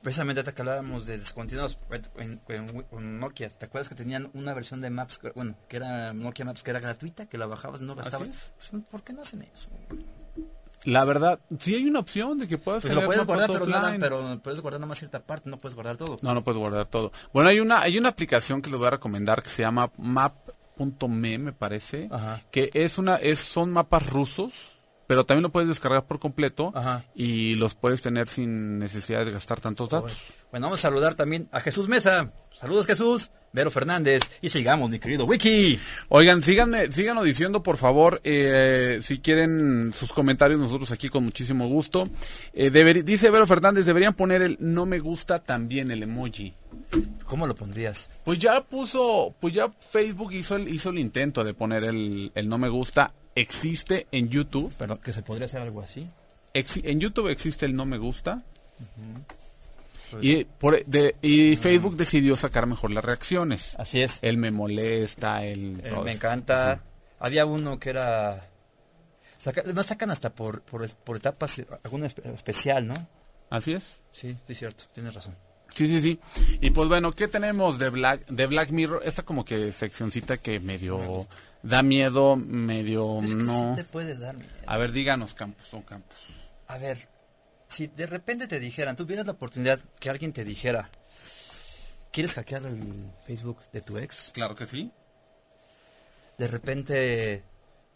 Precisamente 0.02 0.40
hasta 0.40 0.54
que 0.54 0.62
hablábamos 0.62 1.04
de 1.04 1.18
descontinuados 1.18 1.78
en, 2.18 2.40
en- 2.48 2.86
en 2.90 3.20
Nokia, 3.20 3.50
¿te 3.50 3.66
acuerdas 3.66 3.90
que 3.90 3.94
tenían 3.94 4.30
una 4.32 4.54
versión 4.54 4.80
de 4.80 4.88
Maps, 4.88 5.20
bueno, 5.34 5.54
que 5.68 5.76
era 5.76 6.14
Nokia 6.14 6.46
Maps 6.46 6.62
que 6.62 6.70
era 6.70 6.80
gratuita, 6.80 7.26
que 7.26 7.36
la 7.36 7.44
bajabas 7.44 7.82
y 7.82 7.84
no 7.84 7.94
gastabas? 7.94 8.28
es. 8.28 8.50
Pues, 8.70 8.82
¿Por 8.90 9.02
qué 9.04 9.12
no 9.12 9.20
hacen 9.20 9.42
eso? 9.42 9.68
La 10.84 11.04
verdad, 11.04 11.38
sí 11.58 11.74
hay 11.74 11.84
una 11.86 12.00
opción 12.00 12.38
de 12.38 12.48
que 12.48 12.56
puedas 12.56 12.82
Pues 12.82 12.94
lo 12.94 13.04
puedes 13.04 13.26
guardar, 13.26 13.50
pero, 13.52 13.66
nada, 13.66 13.94
pero 13.98 14.40
puedes 14.42 14.60
guardar 14.60 14.80
nada 14.80 14.88
más 14.88 14.98
cierta 14.98 15.20
parte, 15.20 15.50
no 15.50 15.58
puedes 15.58 15.74
guardar 15.74 15.96
todo. 15.96 16.16
No, 16.22 16.32
no 16.34 16.42
puedes 16.42 16.58
guardar 16.58 16.86
todo. 16.86 17.12
Bueno, 17.32 17.50
hay 17.50 17.60
una, 17.60 17.80
hay 17.80 17.98
una 17.98 18.08
aplicación 18.08 18.62
que 18.62 18.70
les 18.70 18.78
voy 18.78 18.86
a 18.86 18.90
recomendar 18.90 19.42
que 19.42 19.50
se 19.50 19.62
llama 19.62 19.90
map.me, 19.98 21.38
me 21.38 21.52
parece, 21.52 22.08
Ajá. 22.10 22.42
que 22.50 22.70
es 22.72 22.96
una, 22.96 23.16
es, 23.16 23.40
son 23.40 23.72
mapas 23.72 24.08
rusos, 24.08 24.52
pero 25.06 25.26
también 25.26 25.42
lo 25.42 25.50
puedes 25.50 25.68
descargar 25.68 26.06
por 26.06 26.18
completo 26.18 26.72
Ajá. 26.74 27.04
y 27.14 27.54
los 27.56 27.74
puedes 27.74 28.00
tener 28.00 28.28
sin 28.28 28.78
necesidad 28.78 29.24
de 29.24 29.32
gastar 29.32 29.60
tantos 29.60 29.90
datos. 29.90 30.12
Bueno, 30.50 30.66
vamos 30.68 30.80
a 30.80 30.82
saludar 30.82 31.14
también 31.14 31.48
a 31.52 31.60
Jesús 31.60 31.88
Mesa. 31.88 32.32
Saludos 32.52 32.86
Jesús, 32.86 33.30
Vero 33.52 33.70
Fernández 33.70 34.22
y 34.40 34.48
sigamos, 34.48 34.90
mi 34.90 34.98
querido 34.98 35.24
Wiki. 35.24 35.78
Oigan, 36.08 36.42
síganme, 36.42 36.92
síganos 36.92 37.24
diciendo, 37.24 37.62
por 37.62 37.76
favor, 37.78 38.20
eh, 38.22 38.98
si 39.02 39.18
quieren 39.18 39.92
sus 39.92 40.12
comentarios, 40.12 40.60
nosotros 40.60 40.90
aquí 40.92 41.08
con 41.08 41.24
muchísimo 41.24 41.66
gusto. 41.68 42.08
Eh, 42.52 42.70
deber- 42.70 43.02
dice 43.04 43.28
Vero 43.30 43.46
Fernández, 43.46 43.84
deberían 43.86 44.14
poner 44.14 44.42
el 44.42 44.56
no 44.60 44.86
me 44.86 45.00
gusta 45.00 45.40
también 45.40 45.90
el 45.90 46.02
emoji. 46.02 46.54
¿Cómo 47.24 47.46
lo 47.46 47.54
pondrías? 47.54 48.08
Pues 48.24 48.38
ya 48.38 48.60
puso, 48.60 49.34
pues 49.40 49.52
ya 49.54 49.66
Facebook 49.90 50.32
hizo 50.32 50.56
el, 50.56 50.68
hizo 50.68 50.90
el 50.90 50.98
intento 50.98 51.42
de 51.44 51.54
poner 51.54 51.84
el, 51.84 52.30
el 52.34 52.48
no 52.48 52.58
me 52.58 52.68
gusta. 52.68 53.12
Existe 53.34 54.06
en 54.12 54.28
YouTube. 54.28 54.72
Pero 54.78 55.00
que 55.00 55.12
se 55.12 55.22
podría 55.22 55.46
hacer 55.46 55.62
algo 55.62 55.80
así. 55.82 56.06
Exi- 56.54 56.82
en 56.84 57.00
YouTube 57.00 57.28
existe 57.28 57.66
el 57.66 57.74
no 57.74 57.86
me 57.86 57.98
gusta. 57.98 58.42
Y, 60.20 60.44
por, 60.44 60.84
de, 60.86 61.16
y 61.22 61.56
Facebook 61.56 61.96
decidió 61.96 62.36
sacar 62.36 62.66
mejor 62.66 62.90
las 62.90 63.04
reacciones. 63.04 63.74
Así 63.78 64.02
es. 64.02 64.18
El 64.22 64.36
me 64.38 64.50
molesta, 64.50 65.44
el... 65.44 65.80
Eh, 65.84 65.92
me 66.04 66.12
encanta. 66.12 66.82
Había 67.18 67.46
uno 67.46 67.78
que 67.78 67.90
era... 67.90 68.48
Saca, 69.38 69.62
sacan 69.82 70.10
hasta 70.10 70.34
por, 70.34 70.62
por, 70.62 71.16
etapas 71.16 71.58
eh, 71.58 71.66
alguna 71.84 72.06
espe- 72.06 72.26
especial, 72.32 72.86
¿no? 72.86 72.94
Así 73.48 73.72
es. 73.72 74.00
Sí, 74.10 74.36
sí, 74.46 74.54
cierto. 74.54 74.84
Tienes 74.92 75.14
razón. 75.14 75.34
Sí, 75.74 75.86
sí, 75.86 76.00
sí. 76.00 76.20
Y 76.60 76.70
pues 76.70 76.88
bueno, 76.88 77.12
¿qué 77.12 77.28
tenemos 77.28 77.78
de 77.78 77.90
Black, 77.90 78.26
de 78.26 78.46
Black 78.46 78.70
Mirror? 78.70 79.02
Esta 79.04 79.22
como 79.22 79.44
que 79.44 79.72
seccioncita 79.72 80.38
que 80.38 80.60
medio 80.60 81.26
da 81.62 81.82
miedo, 81.82 82.36
medio 82.36 83.22
Es 83.22 83.30
que 83.30 83.36
no. 83.42 83.74
sí 83.74 83.82
te 83.82 83.84
puede 83.84 84.16
dar 84.16 84.36
miedo. 84.36 84.50
A 84.66 84.76
ver, 84.78 84.92
díganos, 84.92 85.34
Campos, 85.34 85.66
o 85.72 85.82
Campos. 85.84 86.16
A 86.66 86.76
ver, 86.78 87.08
si 87.70 87.86
de 87.86 88.06
repente 88.06 88.46
te 88.46 88.60
dijeran, 88.60 88.96
tuvieras 88.96 89.24
la 89.26 89.32
oportunidad 89.32 89.78
que 89.98 90.10
alguien 90.10 90.32
te 90.32 90.44
dijera, 90.44 90.90
¿quieres 92.12 92.34
hackear 92.34 92.64
el 92.66 93.10
Facebook 93.26 93.58
de 93.72 93.80
tu 93.80 93.96
ex? 93.98 94.30
Claro 94.34 94.54
que 94.54 94.66
sí. 94.66 94.90
De 96.38 96.48
repente, 96.48 97.42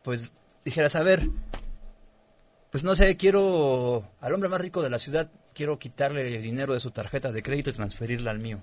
pues 0.03 0.33
dijeras, 0.65 0.95
a 0.97 1.03
ver, 1.03 1.27
pues 2.71 2.85
no 2.85 2.95
sé, 2.95 3.17
quiero 3.17 4.11
al 4.21 4.33
hombre 4.35 4.49
más 4.49 4.61
rico 4.61 4.83
de 4.83 4.91
la 4.91 4.99
ciudad, 4.99 5.31
quiero 5.55 5.79
quitarle 5.79 6.35
el 6.35 6.43
dinero 6.43 6.75
de 6.75 6.81
su 6.81 6.91
tarjeta 6.91 7.33
de 7.33 7.43
crédito 7.43 7.71
y 7.71 7.75
transferirla 7.75 8.31
al 8.31 8.39
mío. 8.39 8.63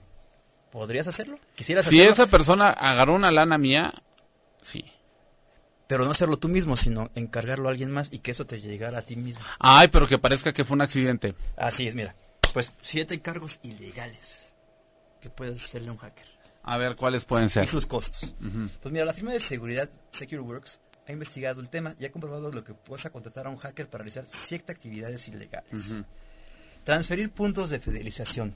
¿Podrías 0.71 1.07
hacerlo? 1.07 1.37
¿Quisieras 1.55 1.85
Si 1.85 1.95
hacerlo? 1.99 2.13
esa 2.13 2.27
persona 2.27 2.69
agarró 2.69 3.13
una 3.15 3.31
lana 3.31 3.57
mía, 3.57 3.93
sí. 4.63 4.85
Pero 5.91 6.05
no 6.05 6.11
hacerlo 6.11 6.37
tú 6.37 6.47
mismo, 6.47 6.77
sino 6.77 7.11
encargarlo 7.15 7.67
a 7.67 7.71
alguien 7.73 7.91
más 7.91 8.13
y 8.13 8.19
que 8.19 8.31
eso 8.31 8.45
te 8.45 8.61
llegara 8.61 8.99
a 8.99 9.01
ti 9.01 9.17
mismo. 9.17 9.41
Ay, 9.59 9.89
pero 9.89 10.07
que 10.07 10.17
parezca 10.17 10.53
que 10.53 10.63
fue 10.63 10.75
un 10.75 10.81
accidente. 10.81 11.35
Así 11.57 11.85
es, 11.85 11.95
mira. 11.95 12.15
Pues 12.53 12.71
siete 12.81 13.19
cargos 13.19 13.59
ilegales 13.61 14.53
que 15.19 15.29
puedes 15.29 15.61
hacerle 15.61 15.89
a 15.89 15.91
un 15.91 15.97
hacker. 15.97 16.25
A 16.63 16.77
ver, 16.77 16.95
¿cuáles 16.95 17.25
pueden 17.25 17.49
ser? 17.49 17.65
y 17.65 17.67
sus 17.67 17.87
costos. 17.87 18.33
Pues 18.81 18.93
mira, 18.93 19.03
la 19.03 19.11
firma 19.11 19.33
de 19.33 19.41
seguridad 19.41 19.89
SecureWorks 20.11 20.79
ha 21.09 21.11
investigado 21.11 21.59
el 21.59 21.67
tema 21.67 21.93
y 21.99 22.05
ha 22.05 22.11
comprobado 22.13 22.49
lo 22.53 22.63
que 22.63 22.73
puedes 22.73 23.09
contratar 23.09 23.47
a 23.47 23.49
un 23.49 23.57
hacker 23.57 23.89
para 23.89 24.03
realizar 24.05 24.25
ciertas 24.25 24.77
actividades 24.77 25.27
ilegales. 25.27 26.05
Transferir 26.85 27.31
puntos 27.31 27.69
de 27.69 27.81
fidelización. 27.81 28.55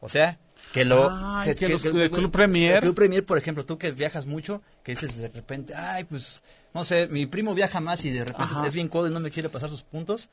O 0.00 0.08
sea, 0.08 0.38
que 0.72 0.84
lo... 0.84 1.08
Ay, 1.10 1.54
que 1.54 1.68
los 1.68 1.82
de 1.82 2.10
Club 2.10 2.30
Premier. 2.30 2.74
el 2.76 2.80
Club 2.80 2.94
Premier, 2.94 3.24
por 3.24 3.38
ejemplo, 3.38 3.64
tú 3.64 3.78
que 3.78 3.90
viajas 3.92 4.26
mucho, 4.26 4.62
que 4.82 4.92
dices 4.92 5.16
de 5.18 5.28
repente, 5.28 5.74
ay, 5.74 6.04
pues, 6.04 6.42
no 6.74 6.84
sé, 6.84 7.06
mi 7.08 7.26
primo 7.26 7.54
viaja 7.54 7.80
más 7.80 8.04
y 8.04 8.10
de 8.10 8.24
repente 8.24 8.52
Ajá. 8.54 8.66
es 8.66 8.74
bien 8.74 8.88
codo 8.88 9.08
y 9.08 9.10
no 9.10 9.20
me 9.20 9.30
quiere 9.30 9.48
pasar 9.48 9.70
sus 9.70 9.82
puntos. 9.82 10.28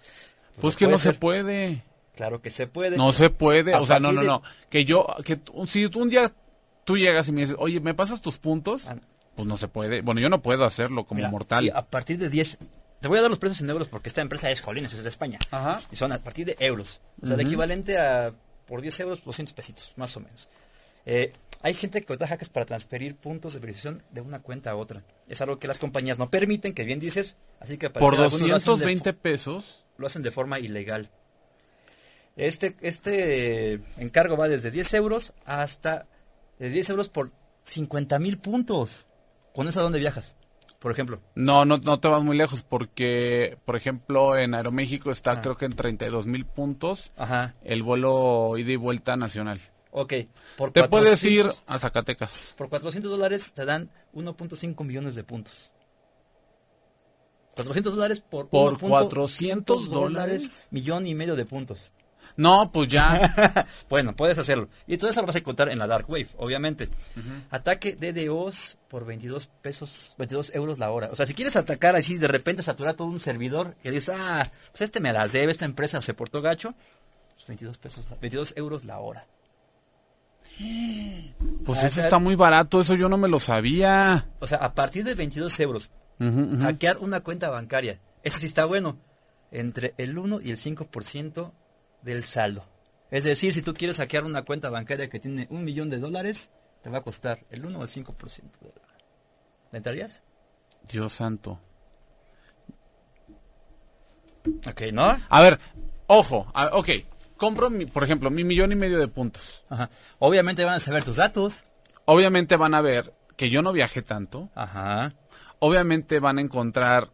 Pues 0.60 0.74
lo 0.76 0.78
que 0.78 0.86
no 0.86 0.92
puede 0.98 1.04
se 1.04 1.14
puede. 1.14 1.84
Claro 2.16 2.42
que 2.42 2.50
se 2.50 2.68
puede. 2.68 2.98
No 2.98 3.12
se 3.14 3.30
puede. 3.30 3.76
O 3.76 3.86
sea, 3.86 4.00
no, 4.00 4.12
no, 4.12 4.22
de- 4.22 4.28
no. 4.28 4.42
Que 4.70 4.86
yo, 4.86 5.06
que 5.26 5.40
si 5.68 5.86
un 5.86 6.10
día 6.10 6.32
tú 6.86 6.96
llegas 6.98 7.28
y 7.28 7.32
me 7.34 7.42
dices, 7.42 7.56
oye, 7.60 7.80
¿me 7.82 7.94
pasas 7.94 8.22
tus 8.22 8.38
puntos? 8.38 8.84
Ah. 8.88 8.96
Pues 9.36 9.48
no 9.48 9.58
se 9.58 9.68
puede. 9.68 10.02
Bueno, 10.02 10.22
yo 10.22 10.30
no 10.30 10.42
puedo 10.42 10.64
hacerlo 10.64 11.06
como 11.06 11.18
Mira, 11.20 11.30
mortal. 11.30 11.66
y 11.66 11.70
a 11.70 11.82
partir 11.82 12.18
de 12.18 12.30
10. 12.30 12.58
Te 13.02 13.10
voy 13.10 13.18
a 13.18 13.22
dar 13.22 13.30
los 13.30 13.38
precios 13.40 13.60
en 13.62 13.70
euros 13.70 13.90
porque 13.90 14.08
esta 14.08 14.22
empresa 14.22 14.50
es 14.50 14.62
Jolines, 14.62 14.94
es 14.94 15.04
de 15.04 15.10
España. 15.10 15.40
Ajá. 15.52 15.82
Y 15.92 15.98
son 15.98 16.14
a 16.14 16.20
partir 16.20 16.46
de 16.46 16.56
euros. 16.60 17.02
O 17.22 17.28
sea, 17.28 17.36
el 17.36 17.42
equivalente 17.42 17.98
a 17.98 18.34
por 18.68 18.82
10 18.82 19.00
euros, 19.02 19.24
200 19.24 19.54
pesitos, 19.54 19.94
más 19.96 20.16
o 20.18 20.20
menos. 20.20 20.48
Eh, 21.06 21.32
hay 21.62 21.74
gente 21.74 22.00
que 22.02 22.08
contrata 22.08 22.30
hackers 22.30 22.50
para 22.50 22.66
transferir 22.66 23.16
puntos 23.16 23.54
de 23.54 23.60
verificación 23.60 24.04
de 24.12 24.22
una 24.22 24.40
cuenta 24.40 24.72
a 24.72 24.76
otra. 24.76 25.04
Es 25.28 25.42
algo 25.42 25.58
que 25.60 25.68
las 25.68 25.80
compañías 25.80 26.18
no 26.18 26.30
permiten, 26.30 26.74
que 26.74 26.84
bien 26.84 27.00
dices. 27.00 27.36
Así 27.60 27.78
que 27.78 27.90
Por 27.90 28.16
parecer 28.16 28.26
algunos 28.26 28.50
lo 28.50 28.56
hacen 28.56 28.66
de 28.66 28.86
220 28.86 29.14
pesos. 29.14 29.84
lo 29.98 30.08
hacen 30.08 30.24
de 30.24 30.32
forma 30.32 30.60
ilegal. 30.60 31.10
Este, 32.36 32.76
este 32.82 33.82
encargo 33.98 34.36
va 34.38 34.48
desde 34.48 34.70
10 34.70 34.94
euros 34.96 35.34
hasta 35.46 36.06
de 36.60 36.70
10 36.70 36.90
euros 36.90 37.10
por 37.10 37.32
50 37.64 38.20
mil 38.20 38.38
puntos. 38.38 39.06
¿Con 39.54 39.68
eso 39.68 39.80
a 39.80 39.84
dónde 39.84 40.00
viajas? 40.00 40.36
Por 40.86 40.92
ejemplo. 40.92 41.20
No, 41.34 41.66
no, 41.66 41.80
no 41.80 42.00
te 42.00 42.08
vas 42.08 42.22
muy 42.22 42.38
lejos 42.38 42.64
porque, 42.64 43.58
por 43.66 43.76
ejemplo, 43.76 44.38
en 44.38 44.54
Aeroméxico 44.54 45.10
está 45.10 45.42
creo 45.42 45.58
que 45.58 45.66
en 45.66 45.76
32 45.76 46.28
mil 46.28 46.46
puntos 46.46 47.12
Ajá. 47.18 47.56
el 47.64 47.82
vuelo 47.82 48.56
ida 48.56 48.72
y 48.72 48.76
vuelta 48.76 49.18
nacional. 49.18 49.60
Ok. 49.90 50.14
Por 50.56 50.74
Te 50.74 50.88
puedes 50.88 51.22
400 51.22 51.56
ir 51.56 51.64
a 51.66 51.80
Zacatecas. 51.80 52.54
Por 52.56 52.70
400 52.70 53.10
dólares 53.10 53.52
te 53.54 53.66
dan 53.66 53.90
1.5 54.14 54.86
millones 54.86 55.16
de 55.16 55.24
puntos. 55.24 55.72
400 57.56 57.96
dólares 57.96 58.20
por, 58.22 58.50
Por 58.50 58.78
1.5 58.78 58.88
400 58.88 59.90
dólares. 59.90 60.68
Millón 60.70 61.08
y 61.08 61.16
medio 61.16 61.36
de 61.36 61.46
puntos. 61.46 61.94
No, 62.38 62.72
pues 62.72 62.88
ya. 62.88 63.66
bueno, 63.90 64.16
puedes 64.16 64.38
hacerlo. 64.38 64.70
Y 64.88 64.98
todo 64.98 65.10
eso 65.10 65.22
lo 65.22 65.28
vas 65.28 65.36
a 65.36 65.40
encontrar 65.40 65.70
en 65.70 65.80
la 65.80 65.88
Dark 65.88 66.10
Wave, 66.10 66.28
obviamente. 66.38 66.90
Ataque 67.50 67.96
DDoS 67.96 68.78
por 68.90 69.06
22 69.06 69.48
pesos, 69.62 70.16
22 70.18 70.54
euros 70.56 70.80
la 70.80 70.92
hora. 70.92 71.10
O 71.12 71.16
sea, 71.16 71.26
si 71.26 71.34
quieres 71.34 71.56
atacar 71.56 71.96
así 71.96 72.18
de 72.18 72.28
repente 72.28 72.64
saturar 72.64 72.96
todo 72.96 73.08
un 73.08 73.20
servidor 73.20 73.76
que 73.84 73.92
dices, 73.92 74.16
ah, 74.18 74.50
pues 74.72 74.82
este 74.82 75.00
me 75.00 75.14
las 75.14 75.32
debe, 75.32 75.52
esta 75.52 75.66
empresa 75.66 76.02
se 76.02 76.14
portó 76.14 76.42
gacho, 76.42 76.76
pues 77.36 77.48
22 77.48 77.78
pesos, 77.78 78.08
22 78.22 78.54
euros 78.58 78.86
la 78.86 79.00
hora. 79.00 79.28
Pues 81.66 81.80
Ah, 81.84 81.88
eso 81.88 82.02
está 82.02 82.20
muy 82.20 82.36
barato, 82.36 82.80
eso 82.82 82.96
yo 82.96 83.10
no 83.10 83.18
me 83.18 83.28
lo 83.28 83.40
sabía. 83.40 84.28
O 84.40 84.48
sea, 84.48 84.60
a 84.60 84.74
partir 84.74 85.04
de 85.04 85.16
22 85.16 85.60
euros, 85.60 85.90
hackear 86.62 86.98
una 87.00 87.20
cuenta 87.22 87.50
bancaria. 87.50 88.00
Ese 88.24 88.40
sí 88.40 88.46
está 88.46 88.66
bueno. 88.66 88.98
Entre 89.52 89.94
el 89.98 90.18
1 90.18 90.42
y 90.42 90.52
el 90.52 90.58
5% 90.58 91.52
del 92.06 92.24
saldo. 92.24 92.66
Es 93.12 93.24
decir, 93.24 93.54
si 93.54 93.62
tú 93.62 93.74
quieres 93.74 93.98
hackear 93.98 94.24
una 94.24 94.44
cuenta 94.44 94.70
bancaria 94.70 95.10
que 95.10 95.20
tiene 95.20 95.48
un 95.50 95.64
millón 95.64 95.90
de 95.90 96.00
dólares, 96.00 96.50
te 96.82 96.90
va 96.90 97.00
a 97.00 97.04
costar 97.04 97.40
el 97.50 97.66
1 97.66 97.80
o 97.80 97.84
el 97.84 97.90
5% 97.90 98.60
de 98.62 98.68
la... 98.68 98.82
¿Le 99.72 99.78
entrarías? 99.78 100.24
Dios 100.90 101.14
santo. 101.14 101.60
Ok, 104.68 104.82
¿no? 104.94 105.18
A 105.30 105.42
ver, 105.42 105.60
ojo, 106.08 106.48
a- 106.54 106.70
ok. 106.74 106.90
Compro, 107.38 107.70
mi- 107.70 107.86
por 107.86 108.04
ejemplo, 108.04 108.30
mi 108.30 108.44
millón 108.44 108.72
y 108.72 108.76
medio 108.76 108.98
de 109.00 109.08
puntos. 109.08 109.64
Ajá. 109.70 109.90
Obviamente 110.20 110.64
van 110.64 110.76
a 110.76 110.80
saber 110.80 111.04
tus 111.04 111.18
datos. 111.18 111.64
Obviamente 112.06 112.56
van 112.56 112.74
a 112.76 112.82
ver 112.82 113.14
que 113.36 113.50
yo 113.50 113.62
no 113.62 113.74
viajé 113.74 114.02
tanto. 114.04 114.50
Ajá. 114.56 115.14
Obviamente 115.60 116.20
van 116.20 116.38
a 116.38 116.42
encontrar 116.42 117.12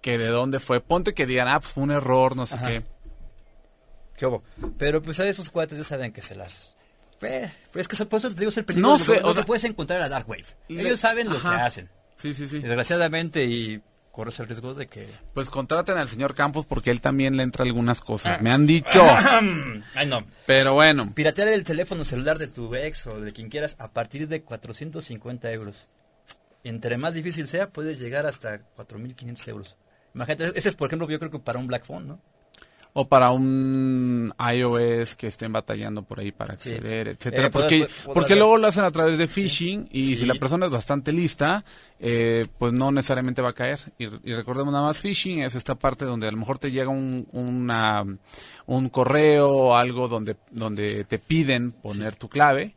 que 0.00 0.16
de 0.16 0.28
dónde 0.28 0.60
fue. 0.60 0.80
Ponte 0.80 1.12
que 1.12 1.26
digan, 1.26 1.48
ah, 1.48 1.58
pues 1.60 1.72
fue 1.72 1.82
un 1.82 1.90
error, 1.90 2.36
no 2.36 2.46
sé 2.46 2.54
Ajá. 2.54 2.68
qué. 2.68 2.82
¿Qué 4.18 4.26
hubo? 4.26 4.42
Pero 4.78 5.00
pues 5.02 5.18
a 5.20 5.28
esos 5.28 5.48
cuates 5.50 5.78
ya 5.78 5.84
saben 5.84 6.12
que 6.12 6.20
se 6.22 6.34
las... 6.34 6.74
Pues 7.20 7.50
es 7.74 7.88
que 7.88 7.94
eso- 7.96 8.08
por 8.08 8.18
eso 8.18 8.28
te 8.30 8.40
digo, 8.40 8.50
es 8.50 8.56
el 8.58 8.64
peligro. 8.64 8.90
No 8.90 8.98
sé, 8.98 9.20
o 9.22 9.32
sea- 9.34 9.44
puedes 9.46 9.64
encontrar 9.64 10.02
a 10.02 10.08
Dark 10.08 10.28
Wave. 10.28 10.44
Le- 10.68 10.82
Ellos 10.82 11.00
saben 11.00 11.28
lo 11.30 11.40
que 11.40 11.48
hacen. 11.48 11.88
Sí, 12.16 12.34
sí, 12.34 12.46
sí. 12.46 12.58
Desgraciadamente 12.60 13.44
y 13.44 13.80
corres 14.12 14.38
el 14.40 14.46
riesgo 14.48 14.74
de 14.74 14.88
que... 14.88 15.08
Pues 15.34 15.48
contraten 15.50 15.96
al 15.98 16.08
señor 16.08 16.34
Campos 16.34 16.66
porque 16.66 16.90
él 16.90 17.00
también 17.00 17.36
le 17.36 17.44
entra 17.44 17.64
algunas 17.64 18.00
cosas. 18.00 18.40
Me 18.42 18.50
han 18.50 18.66
dicho. 18.66 19.00
Ay, 19.94 20.06
no. 20.06 20.24
Pero 20.46 20.74
bueno. 20.74 21.12
Piratear 21.14 21.48
el 21.48 21.64
teléfono 21.64 22.04
celular 22.04 22.38
de 22.38 22.48
tu 22.48 22.74
ex 22.74 23.06
o 23.06 23.20
de 23.20 23.30
quien 23.32 23.48
quieras 23.48 23.76
a 23.78 23.92
partir 23.92 24.26
de 24.28 24.42
450 24.42 25.50
euros. 25.52 25.88
Entre 26.64 26.98
más 26.98 27.14
difícil 27.14 27.46
sea, 27.48 27.68
puedes 27.68 27.98
llegar 28.00 28.26
hasta 28.26 28.60
4.500 28.76 29.48
euros. 29.48 29.76
Imagínate, 30.14 30.52
ese 30.58 30.68
es, 30.70 30.74
por 30.74 30.88
ejemplo, 30.88 31.08
yo 31.08 31.18
creo 31.18 31.30
que 31.30 31.38
para 31.38 31.58
un 31.58 31.66
Black 31.68 31.84
Phone, 31.84 32.08
¿no? 32.08 32.20
O 32.94 33.06
para 33.08 33.30
un 33.30 34.32
iOS 34.54 35.14
que 35.14 35.28
estén 35.28 35.52
batallando 35.52 36.02
por 36.02 36.18
ahí 36.18 36.32
para 36.32 36.54
acceder, 36.54 37.08
etcétera. 37.08 37.46
Eh, 37.46 37.50
porque 37.50 37.78
podrás 37.80 38.14
porque 38.14 38.34
ver. 38.34 38.38
luego 38.38 38.56
lo 38.56 38.66
hacen 38.66 38.84
a 38.84 38.90
través 38.90 39.18
de 39.18 39.28
phishing 39.28 39.88
y 39.92 40.06
Sí. 40.06 40.16
si 40.16 40.26
la 40.26 40.34
persona 40.34 40.66
es 40.66 40.72
bastante 40.72 41.12
lista, 41.12 41.64
eh, 42.00 42.46
pues 42.58 42.72
no 42.72 42.90
necesariamente 42.90 43.40
va 43.42 43.50
a 43.50 43.52
caer. 43.52 43.78
Y, 43.98 44.06
y 44.06 44.34
recordemos 44.34 44.72
nada 44.72 44.86
más, 44.86 44.96
phishing 44.98 45.42
es 45.42 45.54
esta 45.54 45.74
parte 45.76 46.04
donde 46.06 46.26
a 46.26 46.30
lo 46.32 46.38
mejor 46.38 46.58
te 46.58 46.70
llega 46.72 46.88
un, 46.88 47.28
una, 47.32 48.02
un 48.66 48.88
correo 48.88 49.46
o 49.46 49.76
algo 49.76 50.08
donde, 50.08 50.36
donde 50.50 51.04
te 51.04 51.18
piden 51.20 51.72
poner 51.72 52.16
tu 52.16 52.28
clave, 52.28 52.74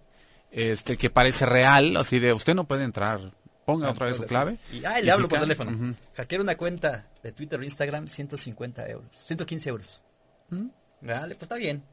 este 0.51 0.97
que 0.97 1.09
parece 1.09 1.45
real, 1.45 1.95
así 1.97 2.19
de 2.19 2.33
usted 2.33 2.53
no 2.53 2.65
puede 2.65 2.83
entrar, 2.83 3.31
ponga 3.65 3.89
otra 3.89 4.07
vez 4.07 4.17
su 4.17 4.25
clave. 4.25 4.57
Y, 4.71 4.83
ay, 4.85 5.03
le 5.03 5.11
hablo 5.11 5.27
por 5.27 5.39
teléfono. 5.39 5.95
Hackear 6.15 6.41
una 6.41 6.55
cuenta 6.55 7.07
de 7.23 7.31
Twitter 7.31 7.59
o 7.59 7.63
Instagram, 7.63 8.07
150 8.07 8.89
euros. 8.89 9.09
115 9.11 9.69
euros. 9.69 10.01
¿Mm? 10.49 10.67
Vale, 11.01 11.35
pues 11.35 11.43
está 11.43 11.55
bien. 11.55 11.83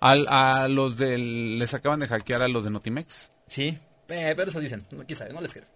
Al, 0.00 0.26
a 0.28 0.68
los 0.68 0.96
del, 0.96 1.58
les 1.58 1.72
acaban 1.74 2.00
de 2.00 2.08
hackear 2.08 2.42
a 2.42 2.48
los 2.48 2.64
de 2.64 2.70
Notimex. 2.70 3.30
Sí, 3.46 3.78
eh, 4.08 4.34
pero 4.36 4.50
eso 4.50 4.60
dicen, 4.60 4.86
no, 4.90 5.04
quién 5.04 5.18
sabe, 5.18 5.32
no 5.32 5.40
les 5.40 5.52
creo. 5.52 5.66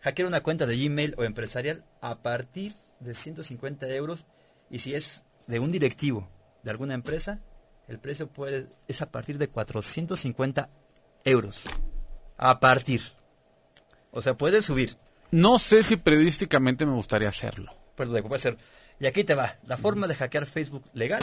Hackear 0.00 0.28
una 0.28 0.42
cuenta 0.42 0.66
de 0.66 0.76
Gmail 0.76 1.14
o 1.16 1.24
empresarial 1.24 1.84
a 2.00 2.16
partir 2.16 2.74
de 3.00 3.14
150 3.14 3.88
euros 3.90 4.26
y 4.70 4.80
si 4.80 4.94
es 4.94 5.24
de 5.46 5.58
un 5.58 5.70
directivo 5.70 6.28
de 6.62 6.70
alguna 6.70 6.94
empresa, 6.94 7.40
el 7.88 7.98
precio 7.98 8.28
puede 8.28 8.68
es 8.88 9.02
a 9.02 9.10
partir 9.10 9.38
de 9.38 9.48
450 9.48 10.70
euros. 11.24 11.68
A 12.36 12.58
partir. 12.58 13.02
O 14.12 14.22
sea, 14.22 14.34
puede 14.36 14.62
subir, 14.62 14.96
No 15.30 15.58
sé 15.58 15.82
si 15.82 15.96
periodísticamente 15.96 16.84
me 16.86 16.92
gustaría 16.92 17.28
hacerlo. 17.28 17.74
pero 17.96 18.12
de- 18.12 18.22
puede 18.22 18.40
ser. 18.40 18.58
Y 19.00 19.06
aquí 19.06 19.24
te 19.24 19.34
va, 19.34 19.56
la 19.66 19.76
forma 19.78 20.06
de 20.06 20.14
hackear 20.14 20.46
Facebook 20.46 20.84
legal. 20.94 21.22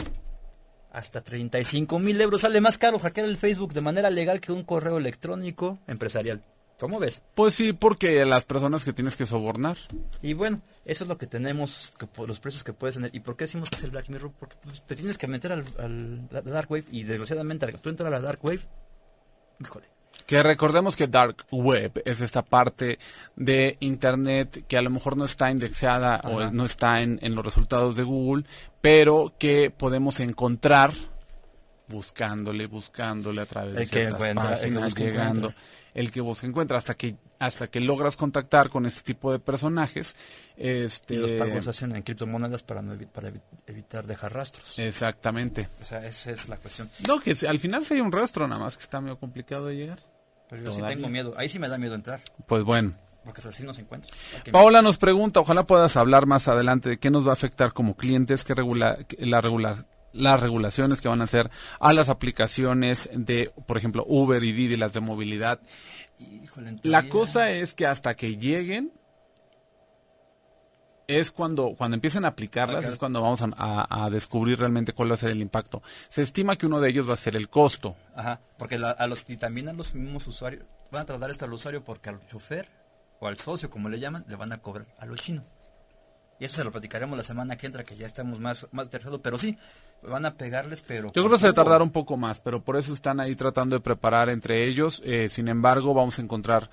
Hasta 0.92 1.20
35 1.22 1.98
mil 2.00 2.20
euros 2.20 2.40
sale 2.40 2.60
más 2.60 2.76
caro 2.76 2.98
hackear 2.98 3.26
el 3.28 3.36
Facebook 3.36 3.72
de 3.72 3.80
manera 3.80 4.10
legal 4.10 4.40
que 4.40 4.50
un 4.52 4.64
correo 4.64 4.98
electrónico 4.98 5.78
empresarial. 5.86 6.42
¿Cómo 6.80 6.98
ves? 6.98 7.22
Pues 7.34 7.54
sí, 7.54 7.72
porque 7.74 8.24
las 8.24 8.44
personas 8.44 8.84
que 8.84 8.92
tienes 8.92 9.16
que 9.16 9.26
sobornar. 9.26 9.76
Y 10.22 10.32
bueno, 10.32 10.60
eso 10.84 11.04
es 11.04 11.08
lo 11.08 11.16
que 11.18 11.26
tenemos, 11.26 11.92
que, 11.98 12.06
por 12.06 12.26
los 12.26 12.40
precios 12.40 12.64
que 12.64 12.72
puedes 12.72 12.94
tener. 12.96 13.14
¿Y 13.14 13.20
por 13.20 13.36
qué 13.36 13.44
decimos 13.44 13.68
que 13.70 13.76
es 13.76 13.82
el 13.84 13.90
Black 13.90 14.08
Mirror? 14.08 14.32
Porque 14.38 14.56
pues, 14.64 14.82
te 14.86 14.96
tienes 14.96 15.16
que 15.18 15.26
meter 15.28 15.52
al, 15.52 15.64
al 15.78 16.26
la 16.30 16.40
Dark 16.40 16.70
Wave 16.70 16.86
y 16.90 17.04
desgraciadamente 17.04 17.66
al 17.66 17.72
que 17.72 17.78
tú 17.78 17.90
entras 17.90 18.08
a 18.08 18.10
la 18.10 18.20
Dark 18.20 18.40
Wave, 18.42 18.60
híjole. 19.60 19.86
Que 20.30 20.42
recordemos 20.44 20.94
que 20.96 21.08
Dark 21.08 21.44
Web 21.50 22.02
es 22.04 22.20
esta 22.20 22.42
parte 22.42 23.00
de 23.34 23.76
Internet 23.80 24.64
que 24.68 24.76
a 24.78 24.82
lo 24.82 24.88
mejor 24.90 25.16
no 25.16 25.24
está 25.24 25.50
indexada 25.50 26.20
o 26.22 26.50
no 26.52 26.64
está 26.64 27.02
en, 27.02 27.18
en 27.20 27.34
los 27.34 27.44
resultados 27.44 27.96
de 27.96 28.04
Google, 28.04 28.44
pero 28.80 29.34
que 29.40 29.70
podemos 29.70 30.20
encontrar 30.20 30.92
buscándole, 31.88 32.66
buscándole 32.66 33.42
a 33.42 33.46
través 33.46 33.74
de 33.74 33.82
El 33.82 33.90
que 33.90 33.98
ciertas 34.02 34.14
encuentra, 34.20 34.44
el 34.54 34.58
que 34.60 34.60
páginas, 34.66 34.84
busca, 34.84 35.02
llegando, 35.02 35.48
encuentra. 35.48 35.62
el 35.94 36.10
que 36.12 36.20
busca 36.20 36.46
encuentra 36.46 36.78
hasta 36.78 36.94
que 36.94 37.16
hasta 37.40 37.68
que 37.68 37.80
logras 37.80 38.16
contactar 38.18 38.68
con 38.68 38.84
este 38.84 39.00
tipo 39.02 39.32
de 39.32 39.38
personajes, 39.38 40.14
este 40.58 41.14
Y 41.14 41.16
los 41.16 41.32
pagos 41.32 41.64
se 41.64 41.70
hacen 41.70 41.96
en 41.96 42.02
criptomonedas 42.02 42.62
para, 42.62 42.82
no 42.82 42.94
evi- 42.94 43.08
para 43.08 43.30
evi- 43.30 43.40
evitar 43.66 44.06
dejar 44.06 44.34
rastros. 44.34 44.78
exactamente. 44.78 45.68
O 45.80 45.84
sea, 45.86 46.06
esa 46.06 46.30
es 46.32 46.48
la 46.50 46.58
cuestión. 46.58 46.90
No, 47.08 47.18
que 47.18 47.34
al 47.48 47.58
final 47.58 47.84
sería 47.86 48.02
un 48.04 48.12
rastro 48.12 48.46
nada 48.46 48.60
más 48.62 48.76
que 48.76 48.82
está 48.84 49.00
medio 49.00 49.18
complicado 49.18 49.66
de 49.66 49.74
llegar. 49.74 49.98
Pero 50.50 50.64
yo 50.64 50.72
sí 50.72 50.82
tengo 50.82 51.08
miedo. 51.08 51.32
Ahí 51.36 51.48
sí 51.48 51.58
me 51.58 51.68
da 51.68 51.78
miedo 51.78 51.94
entrar. 51.94 52.20
Pues 52.46 52.64
bueno. 52.64 52.94
Porque 53.24 53.46
así 53.46 53.62
no 53.64 53.72
se 53.72 53.82
encuentra. 53.82 54.10
Paola 54.50 54.82
nos 54.82 54.98
pregunta, 54.98 55.40
ojalá 55.40 55.64
puedas 55.64 55.96
hablar 55.96 56.26
más 56.26 56.48
adelante 56.48 56.88
de 56.88 56.98
qué 56.98 57.10
nos 57.10 57.26
va 57.26 57.30
a 57.30 57.34
afectar 57.34 57.72
como 57.72 57.94
clientes, 57.94 58.44
qué 58.44 58.54
regula, 58.54 58.98
la 59.18 59.40
regular, 59.40 59.84
las 60.12 60.40
regulaciones 60.40 61.00
que 61.00 61.08
van 61.08 61.20
a 61.20 61.24
hacer 61.24 61.50
a 61.78 61.92
las 61.92 62.08
aplicaciones 62.08 63.10
de, 63.12 63.52
por 63.66 63.76
ejemplo, 63.76 64.04
Uber 64.06 64.42
y 64.42 64.52
Didi, 64.52 64.76
las 64.76 64.94
de 64.94 65.00
movilidad. 65.00 65.60
Híjole, 66.18 66.76
La 66.82 67.08
cosa 67.08 67.50
es 67.50 67.74
que 67.74 67.86
hasta 67.86 68.16
que 68.16 68.36
lleguen 68.36 68.90
es 71.18 71.30
cuando 71.32 71.74
cuando 71.76 71.94
empiecen 71.96 72.24
a 72.24 72.28
aplicarlas 72.28 72.84
es 72.84 72.96
cuando 72.98 73.20
vamos 73.22 73.42
a, 73.42 73.48
a- 73.56 74.04
a 74.04 74.10
descubrir 74.10 74.58
realmente 74.58 74.92
cuál 74.92 75.10
va 75.10 75.14
a 75.14 75.18
ser 75.18 75.30
el 75.30 75.40
impacto. 75.40 75.82
Se 76.08 76.22
estima 76.22 76.56
que 76.56 76.66
uno 76.66 76.80
de 76.80 76.90
ellos 76.90 77.08
va 77.08 77.14
a 77.14 77.16
ser 77.16 77.36
el 77.36 77.48
costo. 77.48 77.96
Ajá, 78.14 78.40
porque 78.58 78.78
la- 78.78 78.90
a 78.90 79.06
los 79.06 79.24
y 79.28 79.36
también 79.36 79.68
a 79.68 79.72
los 79.72 79.94
mismos 79.94 80.26
usuarios 80.26 80.64
van 80.90 81.02
a 81.02 81.06
tratar 81.06 81.30
esto 81.30 81.44
al 81.44 81.52
usuario 81.52 81.82
porque 81.84 82.08
al 82.10 82.26
chofer 82.26 82.68
o 83.20 83.26
al 83.28 83.38
socio, 83.38 83.68
como 83.70 83.88
le 83.88 83.98
llaman, 83.98 84.24
le 84.28 84.36
van 84.36 84.52
a 84.52 84.58
cobrar 84.58 84.86
a 84.98 85.06
lo 85.06 85.14
chino. 85.16 85.44
Y 86.38 86.46
eso 86.46 86.56
se 86.56 86.64
lo 86.64 86.72
platicaremos 86.72 87.18
la 87.18 87.22
semana 87.22 87.56
que 87.58 87.66
entra, 87.66 87.84
que 87.84 87.94
ya 87.96 88.06
estamos 88.06 88.40
más 88.40 88.66
más 88.72 88.86
interesados, 88.86 89.20
pero 89.22 89.36
sí, 89.36 89.58
van 90.02 90.24
a 90.24 90.34
pegarles, 90.38 90.80
pero 90.80 91.08
Yo 91.12 91.22
creo 91.24 91.30
que 91.30 91.38
se 91.38 91.52
tardará 91.52 91.84
un 91.84 91.90
poco 91.92 92.16
más, 92.16 92.40
pero 92.40 92.62
por 92.64 92.78
eso 92.78 92.94
están 92.94 93.20
ahí 93.20 93.36
tratando 93.36 93.76
de 93.76 93.80
preparar 93.80 94.30
entre 94.30 94.66
ellos. 94.66 95.02
Eh, 95.04 95.28
sin 95.28 95.48
embargo, 95.48 95.92
vamos 95.92 96.18
a 96.18 96.22
encontrar, 96.22 96.70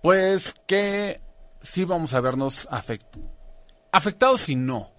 pues, 0.00 0.54
que 0.66 1.20
sí 1.60 1.84
vamos 1.84 2.14
a 2.14 2.20
vernos 2.20 2.66
afect- 2.70 3.02
afectados 3.96 4.48
y 4.48 4.56
no. 4.56 4.90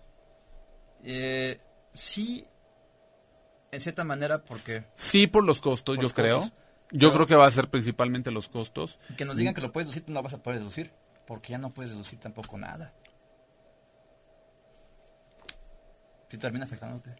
Eh, 1.03 1.59
sí, 1.93 2.45
en 3.71 3.79
cierta 3.81 4.03
manera, 4.03 4.43
porque 4.43 4.85
Sí 4.95 5.27
por 5.27 5.45
los 5.45 5.61
costos, 5.61 5.95
Por 5.95 6.01
yo 6.01 6.03
los 6.03 6.13
creo. 6.13 6.39
costos. 6.39 6.57
Yo 6.91 7.09
Pero- 7.09 7.13
creo 7.13 7.27
que 7.27 7.35
va 7.35 7.47
a 7.47 7.51
ser 7.51 7.69
principalmente 7.69 8.31
los 8.31 8.47
costos. 8.47 8.99
que 9.17 9.25
nos 9.25 9.37
digan 9.37 9.53
que 9.53 9.61
lo 9.61 9.71
puedes 9.71 9.87
deducir, 9.87 10.07
no 10.09 10.15
lo 10.15 10.23
vas 10.23 10.33
a 10.33 10.41
poder 10.43 10.59
deducir, 10.59 10.91
porque 11.27 11.51
ya 11.51 11.57
no 11.57 11.69
puedes 11.71 11.91
deducir 11.91 12.19
tampoco 12.19 12.57
nada. 12.57 12.93
Sí 16.29 16.37
termina 16.37 16.65
afectándote. 16.65 17.15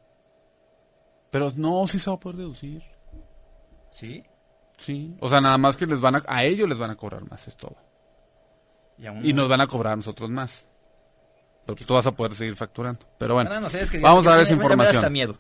Pero 1.32 1.52
no, 1.56 1.86
sí 1.88 2.00
se 2.00 2.10
va 2.10 2.16
a 2.16 2.20
poder 2.20 2.38
deducir. 2.38 2.84
¿Sí? 3.92 4.24
Sí. 4.78 5.18
O 5.22 5.30
sea, 5.30 5.42
nada 5.42 5.58
más 5.58 5.78
que 5.78 5.86
les 5.86 6.02
van 6.02 6.16
a, 6.16 6.24
a 6.28 6.44
ellos 6.44 6.68
les 6.68 6.78
van 6.78 6.92
a 6.92 6.96
cobrar 6.96 7.24
más, 7.30 7.48
es 7.48 7.56
todo. 7.56 7.76
Y, 8.98 9.06
Y 9.30 9.34
no- 9.34 9.42
nos 9.42 9.50
van 9.50 9.62
a 9.62 9.68
cobrar 9.68 9.94
a 9.94 9.98
nosotros 9.98 10.30
más. 10.30 10.66
Pero 11.66 11.76
tú 11.86 11.94
vas 11.94 12.06
a 12.08 12.12
poder 12.12 12.36
seguir 12.36 12.56
facturando. 12.56 13.00
Pero 13.18 13.34
bueno, 13.36 13.50
No, 13.50 13.60
no, 13.62 13.70
sé, 13.70 13.82
es 13.82 13.90
que- 13.90 14.00
vamos 14.00 14.26
a 14.28 14.32
dar 14.32 14.42
esa 14.42 14.56
me- 14.56 14.58
me 14.58 14.62
da 14.64 14.66
hasta 14.68 14.74
información. 14.86 15.14
miedo 15.14 15.38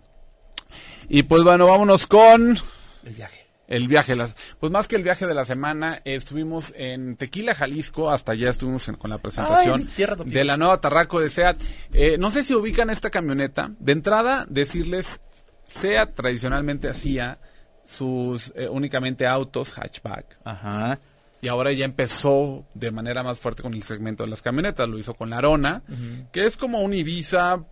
Y 1.09 1.23
pues 1.23 1.43
bueno, 1.43 1.67
vámonos 1.67 2.07
con... 2.07 2.57
el 3.05 3.13
viaje. 3.13 3.45
El 3.67 3.87
viaje, 3.87 4.15
las, 4.15 4.35
pues 4.59 4.71
más 4.71 4.87
que 4.87 4.95
el 4.95 5.01
viaje 5.01 5.25
de 5.25 5.33
la 5.33 5.43
semana, 5.43 5.95
eh, 6.05 6.13
estuvimos 6.13 6.71
en 6.77 7.15
Tequila, 7.15 7.55
Jalisco, 7.55 8.11
hasta 8.11 8.33
allá 8.33 8.51
estuvimos 8.51 8.87
en- 8.89 8.95
con 8.95 9.09
la 9.09 9.17
presentación 9.17 9.89
Ay, 9.97 10.05
de 10.25 10.43
la 10.43 10.55
nueva 10.55 10.79
Tarraco 10.81 11.19
de 11.19 11.31
SEAT. 11.31 11.59
Eh, 11.91 12.17
no 12.19 12.29
sé 12.29 12.43
si 12.43 12.53
ubican 12.53 12.91
esta 12.91 13.09
camioneta. 13.09 13.71
De 13.79 13.91
entrada, 13.91 14.45
decirles, 14.49 15.19
SEAT 15.65 16.13
tradicionalmente 16.13 16.89
hacía 16.89 17.39
sus 17.87 18.53
eh, 18.55 18.67
únicamente 18.69 19.25
autos 19.25 19.73
hatchback. 19.73 20.37
Ajá. 20.43 20.99
Y 21.41 21.47
ahora 21.47 21.71
ya 21.73 21.85
empezó 21.85 22.65
de 22.73 22.91
manera 22.91 23.21
más 23.23 23.39
fuerte 23.39 23.61
con 23.61 23.73
el 23.73 23.83
segmento 23.83 24.23
de 24.23 24.29
las 24.29 24.41
camionetas. 24.41 24.87
Lo 24.89 24.97
hizo 24.97 25.13
con 25.13 25.29
la 25.29 25.37
Arona, 25.37 25.83
que 26.31 26.45
es 26.45 26.57
como 26.57 26.79
un 26.79 26.93
Ibiza, 26.93 27.63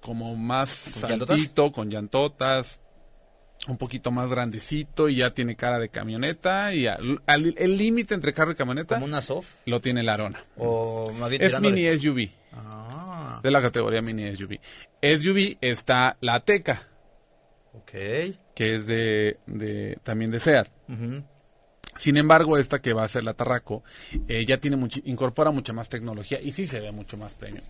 como 0.00 0.36
más 0.36 0.90
¿Con 1.00 1.10
llantotas? 1.10 1.36
saltito, 1.38 1.72
con 1.72 1.90
llantotas, 1.90 2.80
un 3.68 3.76
poquito 3.76 4.10
más 4.12 4.30
grandecito 4.30 5.08
y 5.08 5.16
ya 5.16 5.30
tiene 5.34 5.56
cara 5.56 5.78
de 5.78 5.88
camioneta. 5.88 6.72
Y 6.72 6.86
al- 6.86 7.20
al- 7.26 7.54
el 7.58 7.76
límite 7.76 8.14
entre 8.14 8.32
carro 8.32 8.52
y 8.52 8.54
camioneta 8.54 8.94
Como 8.94 9.06
una 9.06 9.20
soft 9.22 9.48
lo 9.66 9.80
tiene 9.80 10.02
la 10.02 10.14
Arona. 10.14 10.42
o 10.56 11.12
más 11.12 11.28
bien 11.30 11.42
Es 11.42 11.60
mini 11.60 11.86
SUV, 11.98 12.30
Ah, 12.52 13.40
de 13.42 13.50
la 13.50 13.60
categoría 13.60 14.00
mini 14.00 14.34
SUV. 14.34 14.60
SUV 15.02 15.58
está 15.60 16.16
la 16.20 16.36
Ateca, 16.36 16.82
ok. 17.74 17.90
que 18.54 18.76
es 18.76 18.86
de, 18.86 19.38
de 19.46 19.98
también 20.02 20.30
de 20.30 20.40
SEAT. 20.40 20.68
Ujú. 20.88 21.22
Sin 21.98 22.16
embargo, 22.16 22.58
esta 22.58 22.78
que 22.78 22.92
va 22.92 23.04
a 23.04 23.08
ser 23.08 23.24
la 23.24 23.34
Tarraco, 23.34 23.82
eh, 24.28 24.44
ya 24.46 24.58
tiene 24.58 24.76
muchi- 24.76 25.02
incorpora 25.06 25.50
mucha 25.50 25.72
más 25.72 25.88
tecnología 25.88 26.40
y 26.40 26.50
sí 26.52 26.66
se 26.66 26.80
ve 26.80 26.92
mucho 26.92 27.16
más 27.16 27.34
premium. 27.34 27.64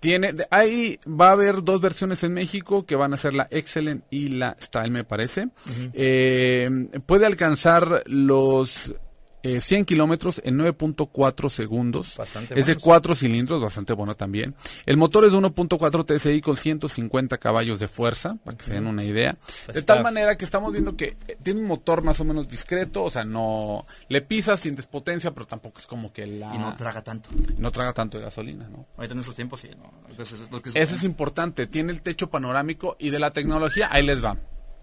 Tiene, 0.00 0.32
de- 0.32 0.46
ahí 0.50 0.98
va 1.06 1.28
a 1.28 1.32
haber 1.32 1.62
dos 1.62 1.80
versiones 1.80 2.22
en 2.24 2.32
México 2.34 2.84
que 2.86 2.96
van 2.96 3.14
a 3.14 3.16
ser 3.16 3.34
la 3.34 3.46
Excellent 3.50 4.04
y 4.10 4.28
la 4.28 4.56
Style, 4.60 4.90
me 4.90 5.04
parece. 5.04 5.48
Eh, 5.92 6.68
puede 7.06 7.26
alcanzar 7.26 8.02
los 8.06 8.92
eh, 9.42 9.60
100 9.60 9.84
kilómetros 9.86 10.40
en 10.44 10.58
9.4 10.58 11.48
segundos. 11.48 12.14
Bastante 12.16 12.54
es 12.58 12.66
de 12.66 12.72
buenos. 12.74 12.82
cuatro 12.82 13.14
cilindros, 13.14 13.60
bastante 13.62 13.92
bueno 13.94 14.14
también. 14.14 14.54
El 14.86 14.96
motor 14.96 15.24
es 15.24 15.32
de 15.32 15.38
1.4 15.38 16.04
TSI 16.04 16.40
con 16.40 16.56
150 16.56 17.38
caballos 17.38 17.80
de 17.80 17.88
fuerza, 17.88 18.36
para 18.44 18.56
que 18.56 18.64
se 18.64 18.72
den 18.74 18.86
una 18.86 19.02
idea. 19.04 19.36
De 19.72 19.78
Está- 19.78 19.94
tal 19.94 20.02
manera 20.02 20.36
que 20.36 20.44
estamos 20.44 20.72
viendo 20.72 20.94
que 20.96 21.16
eh, 21.26 21.38
tiene 21.42 21.60
un 21.60 21.66
motor 21.66 22.02
más 22.02 22.20
o 22.20 22.24
menos 22.24 22.48
discreto, 22.48 23.04
o 23.04 23.10
sea, 23.10 23.24
no 23.24 23.86
le 24.08 24.20
pisa 24.22 24.56
sin 24.56 24.76
despotencia, 24.76 25.30
pero 25.30 25.46
tampoco 25.46 25.78
es 25.78 25.86
como 25.86 26.12
que 26.12 26.26
la 26.26 26.54
Y 26.54 26.58
no 26.58 26.76
traga 26.76 27.02
tanto. 27.02 27.30
no 27.58 27.70
traga 27.70 27.92
tanto 27.92 28.18
de 28.18 28.24
gasolina, 28.24 28.68
¿no? 28.68 28.86
Ahorita 28.96 29.14
en 29.14 29.20
estos 29.20 29.36
tiempos 29.36 29.60
sí, 29.60 29.68
no. 29.76 29.90
Entonces, 30.08 30.40
es 30.40 30.50
lo 30.50 30.60
que 30.60 30.68
Eso 30.70 30.94
es 30.94 31.02
importante, 31.04 31.66
tiene 31.66 31.92
el 31.92 32.02
techo 32.02 32.28
panorámico 32.28 32.96
y 32.98 33.10
de 33.10 33.18
la 33.18 33.30
tecnología, 33.32 33.88
ahí 33.90 34.04
les 34.04 34.22
va. 34.24 34.36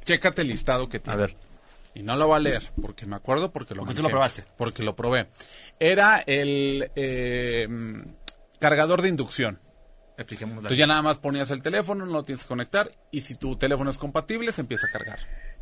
Chécate 0.06 0.42
el 0.42 0.48
listado 0.48 0.88
que 0.88 0.98
A 0.98 1.02
tiene. 1.02 1.18
ver. 1.20 1.36
Y 1.98 2.04
no 2.04 2.16
lo 2.16 2.30
va 2.30 2.38
a 2.38 2.40
leer, 2.40 2.62
porque 2.80 3.08
me 3.08 3.16
acuerdo 3.16 3.52
porque 3.52 3.74
lo 3.74 3.82
Porque 3.82 3.96
tú 3.96 4.04
manejé, 4.04 4.04
lo 4.04 4.10
probaste. 4.10 4.44
Porque 4.56 4.84
lo 4.84 4.96
probé. 4.96 5.30
Era 5.80 6.24
el 6.28 6.92
eh, 6.96 7.68
cargador 8.60 9.02
de 9.02 9.10
inducción. 9.10 9.60
Expliquemos 10.16 10.58
Entonces 10.58 10.78
ya 10.78 10.86
nada 10.86 11.02
más 11.02 11.18
ponías 11.18 11.50
el 11.50 11.64
teléfono, 11.64 12.06
no 12.06 12.14
lo 12.14 12.24
tienes 12.24 12.44
que 12.44 12.48
conectar 12.48 12.92
y 13.12 13.22
si 13.22 13.34
tu 13.36 13.56
teléfono 13.56 13.90
es 13.90 13.98
compatible 13.98 14.52
se 14.52 14.62
empieza 14.62 14.86
a 14.88 14.92
cargar. 14.92 15.18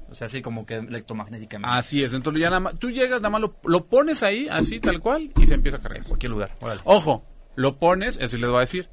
O 0.09 0.13
sea, 0.13 0.27
así 0.27 0.41
como 0.41 0.65
que 0.65 0.75
electromagnéticamente. 0.75 1.73
Así 1.73 2.03
es, 2.03 2.13
entonces 2.13 2.41
ya 2.41 2.49
nada 2.49 2.59
más, 2.59 2.79
tú 2.79 2.91
llegas, 2.91 3.21
nada 3.21 3.29
más 3.29 3.41
lo, 3.41 3.55
lo 3.63 3.85
pones 3.85 4.21
ahí, 4.21 4.47
así 4.49 4.81
tal 4.81 4.99
cual, 4.99 5.31
y 5.37 5.47
se 5.47 5.53
empieza 5.53 5.77
a 5.77 5.81
cargar. 5.81 6.03
cualquier 6.03 6.31
lugar. 6.31 6.53
Órale. 6.59 6.81
Ojo, 6.83 7.25
lo 7.55 7.77
pones, 7.77 8.17
eso 8.19 8.35
les 8.35 8.49
voy 8.49 8.57
a 8.57 8.61
decir, 8.61 8.89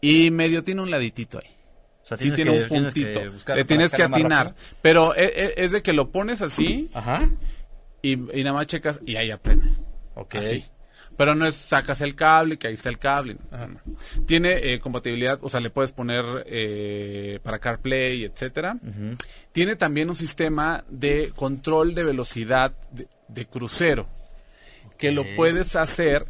y 0.00 0.30
medio 0.30 0.62
tiene 0.62 0.82
un 0.82 0.90
laditito 0.90 1.38
ahí. 1.38 1.50
Sea, 2.10 2.18
Sí 2.18 2.32
tiene 2.32 2.56
que, 2.56 2.62
un 2.62 2.68
tienes 2.68 2.94
que 2.94 3.06
puntito. 3.06 3.54
Le 3.54 3.64
tienes 3.64 3.90
que 3.92 4.02
atinar. 4.02 4.54
Pero 4.82 5.14
e- 5.14 5.26
e- 5.26 5.54
es, 5.64 5.70
de 5.70 5.80
que 5.82 5.92
lo 5.92 6.08
pones 6.08 6.42
así 6.42 6.90
Ajá. 6.92 7.20
y, 8.02 8.12
y 8.38 8.42
nada 8.42 8.54
más 8.54 8.66
checas 8.66 8.98
y 9.06 9.14
ahí 9.16 9.30
aprende. 9.30 9.70
Ok. 10.14 10.34
Así. 10.34 10.64
Pero 11.16 11.34
no 11.34 11.46
es 11.46 11.54
sacas 11.54 12.00
el 12.00 12.14
cable, 12.16 12.58
que 12.58 12.66
ahí 12.66 12.74
está 12.74 12.88
el 12.88 12.98
cable. 12.98 13.36
Tiene 14.26 14.54
eh, 14.54 14.80
compatibilidad, 14.80 15.38
o 15.42 15.48
sea, 15.48 15.60
le 15.60 15.70
puedes 15.70 15.92
poner 15.92 16.24
eh, 16.46 17.38
para 17.42 17.58
CarPlay, 17.58 18.24
etcétera. 18.24 18.76
Tiene 19.52 19.76
también 19.76 20.08
un 20.08 20.16
sistema 20.16 20.82
de 20.88 21.30
control 21.36 21.94
de 21.94 22.04
velocidad 22.04 22.72
de, 22.90 23.06
de 23.28 23.46
crucero, 23.46 24.08
que 24.98 25.12
lo 25.12 25.24
puedes 25.36 25.76
hacer 25.76 26.24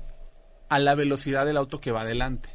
a 0.69 0.79
la 0.79 0.95
velocidad 0.95 1.47
del 1.47 1.57
auto 1.57 1.81
que 1.81 1.93
va 1.93 2.03
adelante. 2.03 2.51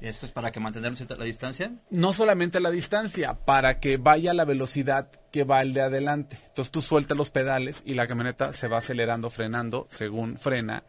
¿Esto 0.00 0.26
es 0.26 0.32
para 0.32 0.50
que 0.50 0.58
mantener 0.58 0.96
cierta 0.96 1.14
la 1.16 1.24
distancia? 1.24 1.70
No 1.90 2.12
solamente 2.12 2.58
a 2.58 2.60
la 2.60 2.72
distancia, 2.72 3.34
para 3.34 3.78
que 3.78 3.98
vaya 3.98 4.32
a 4.32 4.34
la 4.34 4.44
velocidad 4.44 5.08
que 5.30 5.44
va 5.44 5.60
el 5.60 5.74
de 5.74 5.82
adelante. 5.82 6.36
Entonces 6.48 6.72
tú 6.72 6.82
sueltas 6.82 7.16
los 7.16 7.30
pedales 7.30 7.82
y 7.86 7.94
la 7.94 8.08
camioneta 8.08 8.52
se 8.52 8.66
va 8.66 8.78
acelerando, 8.78 9.30
frenando, 9.30 9.86
según 9.90 10.38
frena 10.38 10.82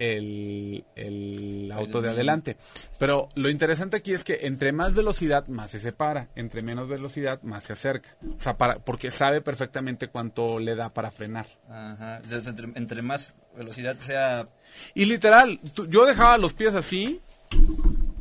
el, 0.00 0.84
el 0.96 1.70
auto 1.72 2.02
de 2.02 2.10
adelante. 2.10 2.56
Pero 2.98 3.28
lo 3.36 3.48
interesante 3.50 3.96
aquí 3.98 4.12
es 4.12 4.24
que 4.24 4.40
entre 4.42 4.72
más 4.72 4.94
velocidad, 4.94 5.46
más 5.46 5.70
se 5.70 5.78
separa. 5.78 6.26
Entre 6.34 6.60
menos 6.60 6.88
velocidad, 6.88 7.40
más 7.42 7.62
se 7.64 7.72
acerca. 7.74 8.16
O 8.36 8.40
sea, 8.40 8.58
para, 8.58 8.80
porque 8.80 9.12
sabe 9.12 9.40
perfectamente 9.42 10.08
cuánto 10.08 10.58
le 10.58 10.74
da 10.74 10.92
para 10.92 11.12
frenar. 11.12 11.46
Ajá. 11.70 12.16
Entonces, 12.16 12.48
entre, 12.48 12.66
entre 12.74 13.00
más 13.02 13.36
velocidad 13.56 13.96
sea... 13.96 14.48
Y 14.92 15.04
literal, 15.04 15.60
tú- 15.72 15.86
yo 15.86 16.04
dejaba 16.04 16.36
los 16.36 16.52
pies 16.52 16.74
así 16.74 17.20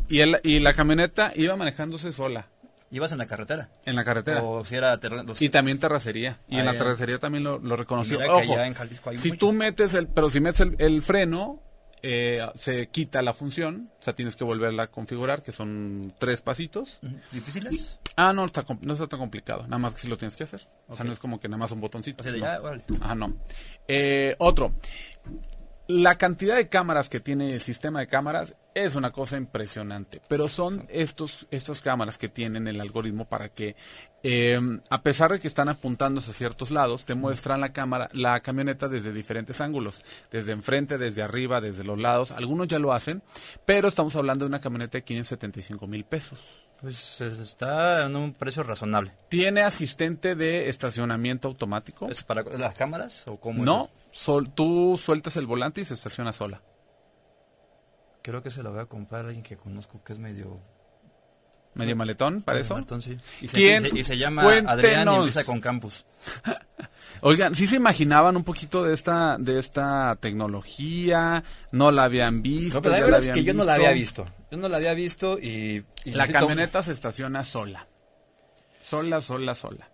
y, 0.10 0.20
el- 0.22 0.40
y 0.44 0.60
la 0.60 0.74
camioneta 0.74 1.32
iba 1.36 1.56
manejándose 1.56 2.12
sola 2.14 2.48
Ibas 2.92 3.12
en 3.12 3.18
la 3.18 3.26
carretera. 3.26 3.70
en 3.86 3.96
la 3.96 4.06
carretera. 4.06 4.42
O 4.44 4.64
si 4.64 4.76
era 4.76 4.96
terreno... 5.00 5.34
Y 5.40 5.50
también 5.50 5.80
terracería. 5.80 6.40
Y 6.48 6.56
Ah, 6.58 6.60
en 6.60 6.66
la 6.68 6.74
ya. 6.74 6.78
terracería 6.80 7.20
también 7.20 7.44
lo, 7.44 7.58
lo 7.60 7.76
reconoció. 7.76 8.20
Ojo, 8.20 8.38
allá 8.40 8.68
en 8.68 8.74
Jalisco 8.76 9.10
hay 9.10 9.18
si 9.18 9.30
mucho. 9.30 9.40
tú 9.40 9.52
metes 9.54 9.94
el, 9.96 10.08
pero 10.08 10.30
si 10.30 10.40
metes 10.40 10.62
el, 10.62 10.76
el 10.78 11.02
freno, 11.02 11.60
eh, 12.04 12.46
se 12.56 12.88
quita 12.88 13.22
la 13.24 13.34
función. 13.34 13.90
O 14.00 14.04
sea, 14.04 14.14
tienes 14.14 14.36
que 14.38 14.44
volverla 14.46 14.84
a 14.84 14.88
configurar, 14.88 15.42
que 15.42 15.52
son 15.52 16.14
tres 16.20 16.42
pasitos. 16.42 17.00
¿Difíciles? 17.32 18.00
Ah, 18.16 18.32
no 18.32 18.46
está, 18.46 18.64
no 18.82 18.94
está 18.94 19.08
tan 19.08 19.20
complicado. 19.20 19.64
Nada 19.64 19.80
más 19.80 19.96
que 19.96 20.02
si 20.02 20.08
lo 20.08 20.18
tienes 20.18 20.38
que 20.38 20.44
hacer. 20.46 20.62
O 20.88 20.96
sea, 20.96 21.04
no 21.04 21.12
es 21.12 21.20
como 21.20 21.40
que 21.40 21.50
nada 21.50 21.58
más 21.58 21.72
un 21.72 21.82
botoncito. 21.82 22.22
O 22.22 22.24
sea, 22.24 22.32
de 22.32 22.38
no. 22.38 22.46
ya, 22.46 22.62
órale. 22.62 22.84
Ah, 23.02 23.16
no. 23.16 23.34
Eh, 23.90 24.36
otro. 24.38 24.72
La 25.88 26.18
cantidad 26.18 26.56
de 26.56 26.68
cámaras 26.68 27.10
que 27.10 27.20
tiene 27.20 27.54
el 27.54 27.62
sistema 27.62 28.00
de 28.00 28.08
cámaras 28.08 28.56
es 28.74 28.96
una 28.96 29.12
cosa 29.12 29.38
impresionante, 29.38 30.20
pero 30.28 30.50
son 30.50 30.88
estos, 30.90 31.46
estos 31.52 31.82
cámaras 31.82 32.18
que 32.18 32.28
tienen 32.28 32.68
el 32.68 32.82
algoritmo 32.82 33.26
para 33.26 33.50
que, 33.50 33.76
eh, 34.24 34.60
a 34.90 35.04
pesar 35.04 35.30
de 35.30 35.40
que 35.40 35.48
están 35.48 35.70
apuntando 35.70 36.22
hacia 36.22 36.34
ciertos 36.34 36.72
lados, 36.72 37.06
te 37.06 37.14
muestran 37.14 37.62
la 37.62 37.72
cámara, 37.72 38.10
la 38.14 38.40
camioneta 38.40 38.88
desde 38.88 39.14
diferentes 39.14 39.62
ángulos, 39.62 40.04
desde 40.32 40.54
enfrente, 40.54 40.98
desde 40.98 41.22
arriba, 41.22 41.62
desde 41.62 41.84
los 41.84 42.02
lados. 42.02 42.32
Algunos 42.32 42.68
ya 42.68 42.80
lo 42.80 42.92
hacen, 42.92 43.22
pero 43.66 43.88
estamos 43.88 44.16
hablando 44.16 44.46
de 44.46 44.50
una 44.50 44.62
camioneta 44.62 44.98
de 44.98 45.04
575 45.04 45.86
mil 45.86 46.04
pesos. 46.04 46.40
Pues 46.86 47.20
está 47.22 48.06
en 48.06 48.16
un 48.16 48.34
precio 48.34 48.62
razonable. 48.62 49.12
Tiene 49.28 49.62
asistente 49.64 50.36
de 50.36 50.70
estacionamiento 50.70 51.48
automático. 51.48 52.08
¿Es 52.10 52.22
para 52.22 52.44
las 52.44 52.76
cámaras 52.76 53.28
o 53.28 53.40
cómo 53.40 53.62
es 53.62 53.66
No, 53.66 53.86
eso? 53.86 53.92
sol- 54.12 54.52
tú 54.54 54.96
sueltas 55.04 55.36
el 55.38 55.48
volante 55.48 55.82
y 55.82 55.86
se 55.86 55.96
estaciona 55.96 56.32
sola. 56.32 56.62
Creo 58.22 58.44
que 58.44 58.52
se 58.52 58.62
la 58.62 58.70
voy 58.70 58.82
a 58.82 58.86
comprar 58.86 59.24
a 59.26 59.28
alguien 59.30 59.42
que 59.44 59.58
conozco 59.58 60.04
que 60.04 60.14
es 60.14 60.20
medio... 60.20 60.60
Medio 61.76 61.96
maletón 61.96 62.42
para 62.42 62.60
eso. 62.60 62.82
Sí. 63.00 63.18
Y 63.42 63.48
se, 63.48 63.58
¿Quién? 63.58 63.86
y 63.86 63.90
se- 63.90 64.00
y 64.00 64.04
se 64.04 64.18
llama 64.18 64.44
Cuéntenos. 64.44 64.72
Adrián 64.74 65.10
y 65.12 65.16
empieza 65.16 65.44
con 65.44 65.60
Campus. 65.62 66.06
Oigan, 67.22 67.56
¿sí 67.56 67.68
se 67.68 67.76
imaginaban 67.78 68.36
un 68.38 68.44
poquito 68.44 68.84
de 68.84 68.94
esta 68.94 69.38
de 69.38 69.60
esta 69.60 70.16
tecnología? 70.20 71.44
¿No 71.72 71.92
la 71.92 72.04
habían 72.04 72.42
visto? 72.42 72.78
No, 72.78 72.82
pero 72.82 72.94
la 72.94 73.00
¿Ya 73.00 73.06
verdad 73.06 73.24
es 73.24 73.30
que 73.30 73.44
yo 73.44 73.54
no 73.54 73.64
la 73.64 73.76
había 73.76 73.92
visto. 73.92 74.26
Yo 74.52 74.58
no 74.58 74.68
la 74.70 74.78
había 74.78 74.94
visto 74.94 75.38
y... 75.40 75.84
y 76.06 76.12
La 76.12 76.26
necesito- 76.26 76.40
camioneta 76.40 76.84
se 76.84 76.92
estaciona 76.92 77.44
sola. 77.44 77.88
Sola, 78.84 79.20
sola, 79.22 79.56
sola. 79.56 79.90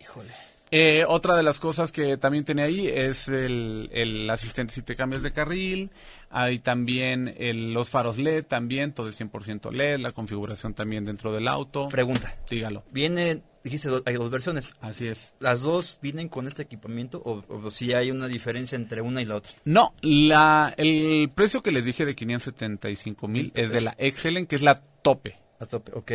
Híjole. 0.00 0.32
Eh, 0.76 1.04
otra 1.06 1.36
de 1.36 1.44
las 1.44 1.60
cosas 1.60 1.92
que 1.92 2.16
también 2.16 2.44
tiene 2.44 2.62
ahí 2.62 2.88
es 2.88 3.28
el, 3.28 3.88
el 3.92 4.28
asistente 4.28 4.74
si 4.74 4.82
te 4.82 4.96
cambias 4.96 5.22
de 5.22 5.32
carril. 5.32 5.92
Hay 6.30 6.58
también 6.58 7.32
el- 7.38 7.72
los 7.72 7.90
faros 7.90 8.18
LED, 8.18 8.44
también, 8.46 8.92
todo 8.92 9.08
es 9.08 9.14
100% 9.20 9.70
LED. 9.70 10.00
La 10.00 10.10
configuración 10.10 10.74
también 10.74 11.04
dentro 11.04 11.30
del 11.32 11.46
auto. 11.46 11.88
Pregunta. 11.90 12.36
Dígalo. 12.50 12.82
Viene, 12.90 13.40
dijiste, 13.62 13.88
hay 14.04 14.14
dos 14.14 14.30
versiones. 14.30 14.74
Así 14.80 15.06
es. 15.06 15.32
¿Las 15.38 15.62
dos 15.62 16.00
vienen 16.02 16.28
con 16.28 16.48
este 16.48 16.62
equipamiento 16.62 17.22
o, 17.24 17.44
o 17.46 17.70
si 17.70 17.92
hay 17.92 18.10
una 18.10 18.26
diferencia 18.26 18.74
entre 18.74 19.00
una 19.00 19.22
y 19.22 19.26
la 19.26 19.36
otra? 19.36 19.52
No, 19.64 19.94
la, 20.02 20.74
el 20.76 21.30
precio 21.32 21.62
que 21.62 21.70
les 21.70 21.84
dije 21.84 22.04
de 22.04 22.16
575 22.16 23.28
mil 23.28 23.52
es 23.54 23.70
de 23.70 23.80
la 23.80 23.94
Excellent, 23.98 24.48
que 24.48 24.56
es 24.56 24.62
la 24.62 24.74
tope. 24.74 25.38
A 25.60 25.66
tope, 25.66 25.92
ok. 25.94 26.10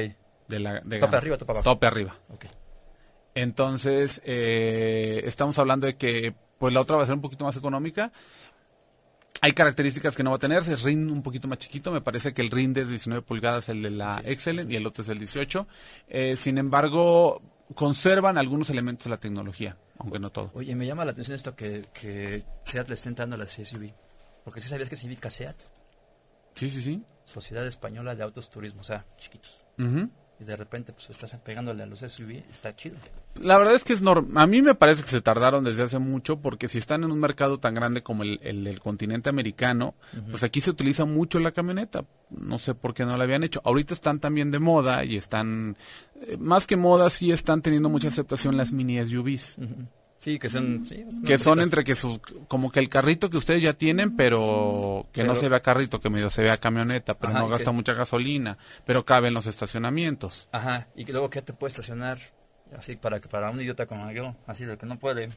De 0.49 0.59
la, 0.59 0.73
de 0.81 0.97
Tope 0.97 0.99
gama. 0.99 1.17
arriba, 1.17 1.37
tope 1.37 1.51
abajo. 1.53 1.63
Tope 1.63 1.87
arriba. 1.87 2.19
ok. 2.27 2.45
Entonces, 3.41 4.21
eh, 4.25 5.21
estamos 5.25 5.57
hablando 5.59 5.87
de 5.87 5.95
que 5.95 6.33
pues 6.57 6.73
la 6.73 6.81
otra 6.81 6.97
va 6.97 7.03
a 7.03 7.05
ser 7.05 7.15
un 7.15 7.21
poquito 7.21 7.45
más 7.45 7.55
económica. 7.55 8.11
Hay 9.41 9.53
características 9.53 10.17
que 10.17 10.23
no 10.23 10.31
va 10.31 10.35
a 10.35 10.39
tener, 10.39 10.57
es 10.59 10.83
RIN 10.83 11.09
un 11.09 11.23
poquito 11.23 11.47
más 11.47 11.59
chiquito, 11.59 11.91
me 11.91 12.01
parece 12.01 12.33
que 12.33 12.41
el 12.41 12.51
RIN 12.51 12.75
es 12.75 12.89
19 12.89 13.21
pulgadas, 13.21 13.69
el 13.69 13.81
de 13.81 13.91
la 13.91 14.21
Excellent, 14.25 14.69
y 14.69 14.75
el 14.75 14.85
otro 14.85 15.01
es 15.01 15.07
el 15.07 15.17
18. 15.17 15.65
Eh, 16.09 16.35
sin 16.35 16.57
embargo, 16.57 17.41
conservan 17.73 18.37
algunos 18.37 18.69
elementos 18.69 19.05
de 19.05 19.11
la 19.11 19.17
tecnología, 19.17 19.77
aunque 19.97 20.19
no 20.19 20.29
todo. 20.29 20.51
Oye, 20.55 20.75
me 20.75 20.85
llama 20.85 21.05
la 21.05 21.11
atención 21.11 21.35
esto 21.35 21.55
que, 21.55 21.85
que 21.93 22.43
SEAT 22.63 22.89
le 22.89 22.95
está 22.95 23.07
entrando 23.07 23.35
a 23.35 23.39
la 23.39 23.47
SUV. 23.47 23.93
Porque 24.43 24.59
sí 24.59 24.67
sabías 24.67 24.89
que 24.89 24.97
significa 24.97 25.29
SEAT, 25.29 25.55
Sí, 26.55 26.69
sí, 26.69 26.81
sí. 26.81 27.05
Sociedad 27.23 27.65
Española 27.65 28.15
de 28.15 28.23
Autos 28.23 28.49
Turismo, 28.49 28.81
o 28.81 28.83
sea, 28.83 29.05
chiquitos. 29.17 29.61
Ujú. 29.77 30.09
Y 30.39 30.45
de 30.45 30.55
repente, 30.55 30.93
pues 30.93 31.09
estás 31.09 31.35
pegándole 31.43 31.83
a 31.83 31.85
los 31.85 31.99
SUV, 31.99 32.43
está 32.49 32.73
chido. 32.73 32.95
La 33.41 33.57
verdad 33.57 33.75
es 33.75 33.83
que 33.83 33.91
es 33.93 34.01
normal. 34.01 34.41
A 34.41 34.47
mí 34.47 34.61
me 34.61 34.73
parece 34.73 35.03
que 35.03 35.09
se 35.09 35.21
tardaron 35.21 35.65
desde 35.65 35.83
hace 35.83 35.99
mucho 35.99 36.37
porque 36.37 36.69
si 36.69 36.77
están 36.77 37.03
en 37.03 37.11
un 37.11 37.19
mercado 37.19 37.59
tan 37.59 37.73
grande 37.73 38.03
como 38.03 38.23
el, 38.23 38.39
el 38.41 38.63
del 38.63 38.79
continente 38.79 39.29
americano, 39.29 39.95
pues 40.31 40.43
aquí 40.43 40.61
se 40.61 40.69
utiliza 40.69 41.03
mucho 41.03 41.39
la 41.39 41.51
camioneta. 41.51 42.05
No 42.29 42.57
sé 42.57 42.73
por 42.73 42.93
qué 42.93 43.05
no 43.05 43.17
la 43.17 43.23
habían 43.23 43.43
hecho. 43.43 43.61
Ahorita 43.65 43.93
están 43.93 44.19
también 44.19 44.49
de 44.51 44.59
moda 44.59 45.03
y 45.03 45.17
están, 45.17 45.77
eh, 46.21 46.37
más 46.37 46.67
que 46.67 46.77
moda, 46.77 47.09
sí 47.09 47.31
están 47.31 47.61
teniendo 47.61 47.89
mucha 47.89 48.07
aceptación 48.07 48.55
las 48.55 48.71
mini 48.71 49.05
SUVs. 49.05 49.57
Sí, 50.19 50.37
que 50.37 50.49
son... 50.49 50.85
sí, 50.85 51.05
Que 51.25 51.37
son 51.37 51.61
entre 51.61 51.83
que 51.85 51.95
sus, 51.95 52.19
como 52.49 52.71
que 52.71 52.79
el 52.81 52.89
carrito 52.89 53.29
que 53.29 53.37
ustedes 53.37 53.63
ya 53.63 53.73
tienen, 53.73 54.17
pero 54.17 55.07
que 55.13 55.23
no 55.23 55.33
se 55.33 55.47
vea 55.47 55.61
carrito, 55.61 56.01
que 56.01 56.09
medio 56.09 56.29
se 56.29 56.43
vea 56.43 56.57
camioneta, 56.57 57.17
pero 57.17 57.31
Ajá, 57.31 57.39
no 57.39 57.47
gasta 57.47 57.65
que- 57.65 57.71
mucha 57.71 57.93
gasolina, 57.93 58.57
pero 58.85 59.05
cabe 59.05 59.29
en 59.29 59.33
los 59.33 59.45
estacionamientos. 59.47 60.49
Ajá, 60.51 60.87
y 60.95 61.05
que 61.05 61.13
luego 61.13 61.29
que 61.29 61.41
te 61.41 61.53
puede 61.53 61.69
estacionar 61.69 62.19
así 62.77 62.97
para 62.97 63.19
que 63.21 63.29
para 63.29 63.49
un 63.49 63.61
idiota 63.61 63.85
como 63.85 64.11
yo, 64.11 64.35
así 64.45 64.65
del 64.65 64.77
que 64.77 64.85
no 64.85 64.99
puede. 64.99 65.29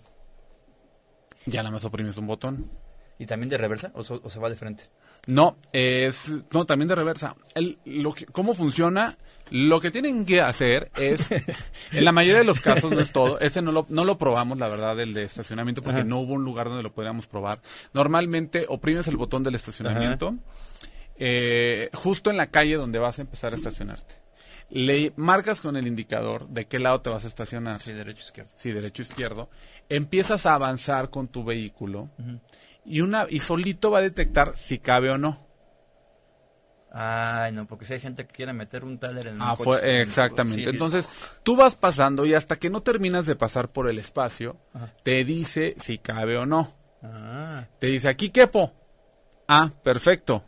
Ya 1.46 1.62
nada 1.62 1.74
más 1.74 1.84
oprimes 1.84 2.16
un 2.18 2.26
botón. 2.26 2.70
¿Y 3.18 3.26
también 3.26 3.50
de 3.50 3.58
reversa 3.58 3.92
o, 3.94 4.02
so- 4.02 4.20
o 4.24 4.30
se 4.30 4.40
va 4.40 4.48
de 4.50 4.56
frente? 4.56 4.84
No, 5.28 5.56
es 5.72 6.28
no 6.52 6.64
también 6.64 6.88
de 6.88 6.96
reversa. 6.96 7.36
El, 7.54 7.78
lo 7.84 8.12
que, 8.12 8.26
¿Cómo 8.26 8.52
funciona? 8.54 9.16
Lo 9.52 9.82
que 9.82 9.90
tienen 9.90 10.24
que 10.24 10.40
hacer 10.40 10.90
es, 10.96 11.30
en 11.92 12.04
la 12.04 12.12
mayoría 12.12 12.38
de 12.38 12.44
los 12.44 12.60
casos 12.60 12.90
no 12.90 12.98
es 12.98 13.12
todo. 13.12 13.38
Ese 13.38 13.60
no 13.60 13.70
lo, 13.70 13.84
no 13.90 14.04
lo 14.04 14.16
probamos, 14.16 14.56
la 14.56 14.66
verdad, 14.66 14.98
el 14.98 15.12
de 15.12 15.24
estacionamiento, 15.24 15.82
porque 15.82 16.04
no 16.04 16.20
hubo 16.20 16.32
un 16.32 16.42
lugar 16.42 16.68
donde 16.68 16.82
lo 16.82 16.90
pudiéramos 16.90 17.26
probar. 17.26 17.60
Normalmente 17.92 18.64
oprimes 18.66 19.08
el 19.08 19.18
botón 19.18 19.44
del 19.44 19.54
estacionamiento, 19.54 20.34
eh, 21.18 21.90
justo 21.92 22.30
en 22.30 22.38
la 22.38 22.46
calle 22.46 22.76
donde 22.76 22.98
vas 22.98 23.18
a 23.18 23.22
empezar 23.22 23.52
a 23.52 23.56
estacionarte. 23.56 24.14
Le 24.70 25.12
marcas 25.16 25.60
con 25.60 25.76
el 25.76 25.86
indicador 25.86 26.48
de 26.48 26.64
qué 26.64 26.78
lado 26.78 27.02
te 27.02 27.10
vas 27.10 27.24
a 27.24 27.28
estacionar. 27.28 27.78
Sí, 27.82 27.92
derecho, 27.92 28.22
izquierdo. 28.22 28.50
sí, 28.56 28.72
derecho 28.72 29.02
izquierdo, 29.02 29.50
empiezas 29.90 30.46
a 30.46 30.54
avanzar 30.54 31.10
con 31.10 31.28
tu 31.28 31.44
vehículo 31.44 32.10
y 32.86 33.02
una 33.02 33.26
y 33.28 33.40
solito 33.40 33.90
va 33.90 33.98
a 33.98 34.02
detectar 34.02 34.56
si 34.56 34.78
cabe 34.78 35.10
o 35.10 35.18
no. 35.18 35.51
Ay, 36.94 37.52
no, 37.52 37.66
porque 37.66 37.86
si 37.86 37.94
hay 37.94 38.00
gente 38.00 38.26
que 38.26 38.32
quiere 38.34 38.52
meter 38.52 38.84
un 38.84 38.98
taller 38.98 39.28
en 39.28 39.36
un 39.36 39.42
Ah, 39.42 39.54
coche, 39.56 39.64
fue- 39.70 39.80
sí, 39.80 39.86
exactamente. 40.00 40.64
sí. 40.64 40.70
Entonces, 40.70 41.08
tú 41.42 41.56
vas 41.56 41.74
pasando 41.74 42.26
y 42.26 42.34
hasta 42.34 42.56
que 42.56 42.68
no 42.68 42.82
terminas 42.82 43.24
de 43.24 43.34
pasar 43.34 43.68
por 43.70 43.88
el 43.88 43.98
espacio, 43.98 44.58
te 45.02 45.24
dice 45.24 45.74
si 45.78 45.96
cabe 45.98 46.36
o 46.36 46.44
no. 46.44 46.74
Ah, 47.02 47.66
Te 47.78 47.86
dice, 47.88 48.08
aquí 48.08 48.28
quepo. 48.28 48.72
Ah, 49.48 49.70
perfecto. 49.82 50.44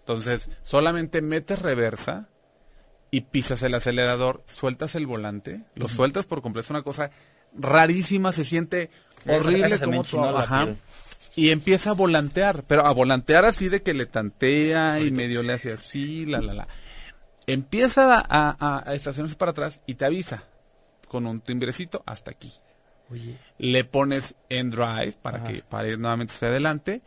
Entonces, 0.00 0.50
solamente 0.62 1.22
metes 1.22 1.60
reversa, 1.60 2.28
y 3.10 3.22
pisas 3.22 3.62
el 3.62 3.74
acelerador, 3.74 4.42
sueltas 4.46 4.94
el 4.94 5.06
volante, 5.06 5.62
lo 5.76 5.88
sueltas 5.88 6.26
por 6.26 6.42
completo, 6.42 6.66
es 6.66 6.70
una 6.70 6.82
cosa 6.82 7.10
rarísima, 7.54 8.32
se 8.32 8.44
siente 8.44 8.90
horrible 9.26 9.78
como 9.80 10.02
y 11.38 11.50
empieza 11.50 11.90
a 11.90 11.94
volantear, 11.94 12.64
pero 12.66 12.86
a 12.86 12.92
volantear 12.92 13.44
así 13.44 13.68
de 13.68 13.82
que 13.82 13.94
le 13.94 14.06
tantea 14.06 15.00
y 15.00 15.10
medio 15.10 15.42
le 15.42 15.52
hace 15.54 15.72
así, 15.72 16.26
la 16.26 16.40
la 16.40 16.52
la. 16.54 16.68
Empieza 17.46 18.14
a, 18.16 18.56
a- 18.60 18.82
a 18.90 18.94
estacionarse 18.94 19.36
para 19.36 19.52
atrás 19.52 19.80
y 19.86 19.94
te 19.94 20.04
avisa 20.04 20.44
con 21.08 21.26
un 21.26 21.40
timbrecito 21.40 22.02
hasta 22.06 22.30
aquí. 22.30 22.52
Oye, 23.10 23.38
Le 23.56 23.84
pones 23.84 24.34
en 24.50 24.70
drive 24.70 25.12
para 25.22 25.42
que 25.44 25.62
para 25.62 25.88
ir 25.88 25.98
nuevamente 25.98 26.34
hacia 26.34 26.48
adelante, 26.48 27.00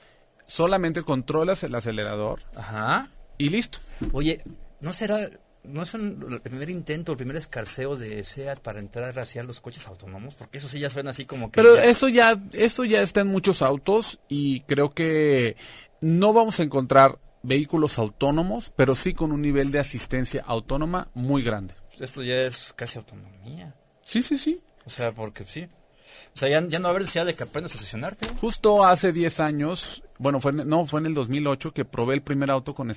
solamente 0.48 1.04
controlas 1.04 1.64
el 1.64 1.76
acelerador 1.76 2.42
ajá. 2.56 3.12
y 3.38 3.50
listo. 3.50 3.78
Oye, 4.12 4.42
¿no 4.80 4.94
será, 4.94 5.30
no 5.64 5.84
es 5.84 5.94
un- 5.94 6.26
el 6.32 6.42
primer 6.42 6.70
intento, 6.70 7.12
el 7.12 7.18
primer 7.18 7.36
escarceo 7.36 7.96
de 7.96 8.24
SEAT 8.24 8.60
para 8.60 8.80
entrar 8.80 9.18
hacia 9.20 9.44
los 9.44 9.60
coches 9.62 9.88
autónomos? 9.88 10.36
Porque 10.36 10.58
eso 10.58 10.68
sí 10.68 10.80
ya 10.80 10.90
suena 10.90 11.12
así 11.12 11.26
como 11.26 11.52
que... 11.52 11.62
Pero 11.62 11.76
ya- 11.76 11.84
eso 11.84 12.10
ya, 12.10 12.42
eso 12.54 12.84
ya 12.86 13.02
está 13.02 13.22
en 13.22 13.28
muchos 13.28 13.62
autos 13.62 14.20
y 14.28 14.62
creo 14.62 14.94
que 14.94 15.56
no 16.02 16.34
vamos 16.34 16.60
a 16.60 16.64
encontrar 16.64 17.20
vehículos 17.44 17.98
autónomos, 18.00 18.72
pero 18.76 18.96
sí 18.96 19.14
con 19.14 19.32
un 19.32 19.42
nivel 19.42 19.72
de 19.72 19.80
asistencia 19.80 20.44
autónoma 20.46 21.10
muy 21.14 21.42
grande. 21.44 21.74
Esto 22.00 22.24
ya 22.24 22.36
es 22.42 22.74
casi 22.76 22.98
autonomía. 23.00 23.76
Sí, 24.02 24.22
sí, 24.24 24.38
sí. 24.38 24.62
O 24.86 24.90
sea, 24.90 25.12
porque 25.12 25.46
sí. 25.46 25.68
O 26.34 26.38
sea, 26.38 26.50
ya, 26.50 26.66
ya 26.68 26.80
no 26.80 26.84
va 26.84 26.90
a 26.90 26.92
haber 26.92 27.02
necesidad 27.04 27.26
de 27.26 27.34
que 27.36 27.44
aprendas 27.44 27.74
a 27.74 27.76
estacionarte. 27.76 28.28
Justo 28.40 28.86
hace 28.86 29.12
10 29.12 29.40
años, 29.40 30.04
bueno, 30.18 30.40
fue 30.42 30.52
en- 30.52 30.68
no, 30.68 30.86
fue 30.86 31.00
en 31.02 31.08
el 31.08 31.14
2008 31.14 31.74
que 31.74 31.86
probé 31.86 32.14
el 32.16 32.22
primer 32.22 32.50
auto 32.52 32.74
con 32.74 32.92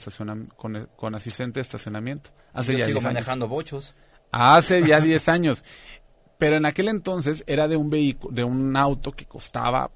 con, 0.57 0.89
con 0.97 1.15
asistente 1.15 1.59
de 1.59 1.63
estacionamiento. 1.63 2.31
Hace 2.53 2.73
Yo 2.73 2.79
ya 2.79 2.85
sigo 2.87 2.99
10 3.01 3.05
años. 3.07 3.15
manejando 3.15 3.49
bochos. 3.49 3.95
Hace 4.31 4.87
ya 4.87 5.01
10 5.01 5.29
años. 5.29 5.65
Pero 6.39 6.57
en 6.57 6.67
aquel 6.67 6.89
entonces 6.89 7.45
era 7.47 7.69
de 7.69 7.77
un 7.77 7.91
vehículo, 7.91 8.35
de 8.35 8.45
un 8.45 8.77
auto 8.77 9.13
que 9.13 9.25
costaba 9.27 9.91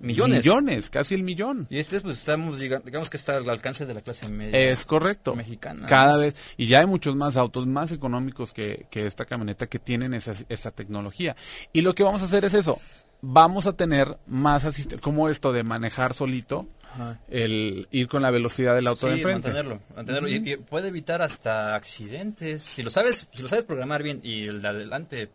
Millones. 0.00 0.44
millones, 0.44 0.90
casi 0.90 1.14
el 1.14 1.22
millón. 1.22 1.66
Y 1.70 1.78
este, 1.78 2.00
pues 2.00 2.18
estamos, 2.18 2.60
diga- 2.60 2.82
digamos 2.84 3.10
que 3.10 3.16
está 3.16 3.36
al 3.36 3.48
alcance 3.50 3.86
de 3.86 3.94
la 3.94 4.00
clase 4.00 4.28
media. 4.28 4.58
Es 4.58 4.84
correcto. 4.84 5.34
Mexicana. 5.34 5.86
Cada 5.88 6.16
vez. 6.16 6.34
Y 6.56 6.66
ya 6.66 6.80
hay 6.80 6.86
muchos 6.86 7.14
más 7.16 7.36
autos 7.36 7.66
más 7.66 7.92
económicos 7.92 8.52
que, 8.52 8.86
que 8.90 9.06
esta 9.06 9.24
camioneta 9.24 9.66
que 9.66 9.78
tienen 9.78 10.14
esa, 10.14 10.32
esa 10.48 10.70
tecnología. 10.70 11.36
Y 11.72 11.80
lo 11.82 11.94
que 11.94 12.02
vamos 12.02 12.22
a 12.22 12.24
hacer 12.26 12.44
es 12.44 12.54
eso. 12.54 12.78
Vamos 13.20 13.66
a 13.66 13.74
tener 13.74 14.18
más 14.26 14.64
asistentes, 14.64 15.00
como 15.00 15.28
esto 15.28 15.52
de 15.52 15.62
manejar 15.62 16.12
solito, 16.12 16.66
Ajá. 16.94 17.20
el 17.28 17.86
ir 17.92 18.08
con 18.08 18.20
la 18.22 18.30
velocidad 18.32 18.74
del 18.74 18.88
auto 18.88 19.06
de 19.06 19.14
enfrente. 19.14 19.48
mantenerlo, 19.48 19.80
mantenerlo. 19.94 20.28
Y- 20.28 20.52
y, 20.52 20.56
puede 20.56 20.88
evitar 20.88 21.22
hasta 21.22 21.76
accidentes. 21.76 22.64
Si 22.64 22.82
lo 22.82 22.90
sabes, 22.90 23.28
si 23.32 23.42
lo 23.42 23.48
sabes 23.48 23.64
programar 23.64 24.02
bien 24.02 24.20
y 24.24 24.48
el 24.48 24.60
de 24.60 24.68
adelante 24.68 25.30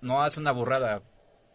no 0.00 0.22
hace 0.22 0.40
una 0.40 0.52
burrada 0.52 1.02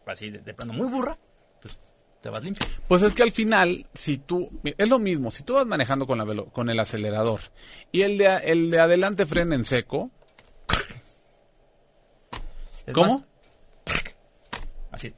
así 0.06 0.30
de, 0.30 0.38
de 0.38 0.54
plano 0.54 0.72
muy 0.72 0.86
burra, 0.88 1.18
pues 1.60 1.78
te 2.22 2.30
vas 2.30 2.42
limpio. 2.44 2.66
Pues 2.88 3.02
es 3.02 3.14
que 3.14 3.22
al 3.24 3.32
final, 3.32 3.86
si 3.92 4.16
tú, 4.18 4.48
es 4.64 4.88
lo 4.88 4.98
mismo, 4.98 5.30
si 5.30 5.42
tú 5.42 5.54
vas 5.54 5.66
manejando 5.66 6.06
con, 6.06 6.16
la 6.18 6.24
velo- 6.24 6.50
con 6.52 6.70
el 6.70 6.78
acelerador 6.80 7.40
y 7.90 8.02
el 8.02 8.16
de, 8.16 8.28
el 8.44 8.70
de 8.70 8.80
adelante 8.80 9.26
frena 9.26 9.54
en 9.56 9.64
seco, 9.64 10.10
Es 12.86 12.94
¿Cómo? 12.94 13.18
más, 13.18 13.98
así, 14.90 15.14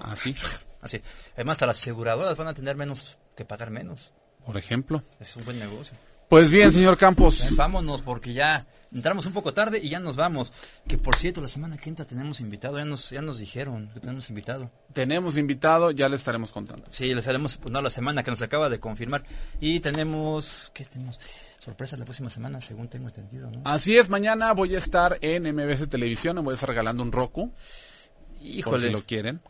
así, 0.00 0.34
así. 0.82 1.00
Además, 1.34 1.54
hasta 1.54 1.66
las 1.66 1.76
aseguradoras 1.78 2.36
van 2.36 2.48
a 2.48 2.54
tener 2.54 2.76
menos 2.76 3.18
que 3.36 3.44
pagar 3.44 3.70
menos. 3.70 4.12
por 4.46 4.56
ejemplo. 4.56 5.02
Es 5.20 5.34
un 5.36 5.44
buen 5.44 5.58
negocio. 5.58 5.94
Pues 6.28 6.50
bien, 6.50 6.70
señor 6.72 6.96
Campos. 6.96 7.40
Ven, 7.40 7.56
vámonos 7.56 8.02
porque 8.02 8.32
ya 8.32 8.66
entramos 8.92 9.26
un 9.26 9.32
poco 9.32 9.52
tarde 9.54 9.80
y 9.82 9.88
ya 9.88 10.00
nos 10.00 10.16
vamos. 10.16 10.52
Que 10.86 10.98
por 10.98 11.16
cierto, 11.16 11.40
la 11.40 11.48
semana 11.48 11.76
que 11.76 11.88
entra 11.88 12.04
tenemos 12.04 12.40
invitado. 12.40 12.78
Ya 12.78 12.84
nos, 12.84 13.10
ya 13.10 13.22
nos 13.22 13.38
dijeron 13.38 13.90
que 13.92 14.00
tenemos 14.00 14.28
invitado. 14.30 14.70
Tenemos 14.92 15.36
invitado, 15.36 15.90
ya 15.90 16.08
le 16.08 16.16
estaremos 16.16 16.52
contando. 16.52 16.86
Sí, 16.90 17.14
les 17.14 17.26
haremos 17.26 17.56
pues, 17.56 17.72
no, 17.72 17.82
la 17.82 17.90
semana 17.90 18.22
que 18.22 18.30
nos 18.30 18.42
acaba 18.42 18.68
de 18.68 18.80
confirmar. 18.80 19.24
Y 19.60 19.80
tenemos, 19.80 20.70
¿qué 20.74 20.84
tenemos? 20.84 21.20
Sorpresa 21.60 21.96
la 21.96 22.04
próxima 22.04 22.30
semana, 22.30 22.60
según 22.60 22.88
tengo 22.88 23.08
entendido, 23.08 23.50
¿no? 23.50 23.62
Así 23.64 23.98
es, 23.98 24.08
mañana 24.08 24.52
voy 24.52 24.74
a 24.74 24.78
estar 24.78 25.18
en 25.20 25.42
MBS 25.54 25.88
Televisión, 25.88 26.36
me 26.36 26.42
voy 26.42 26.52
a 26.52 26.54
estar 26.54 26.68
regalando 26.68 27.02
un 27.02 27.12
Roku, 27.12 27.50
por 27.50 28.46
Híjole, 28.46 28.86
si 28.86 28.90
lo 28.90 29.04
quieren. 29.04 29.40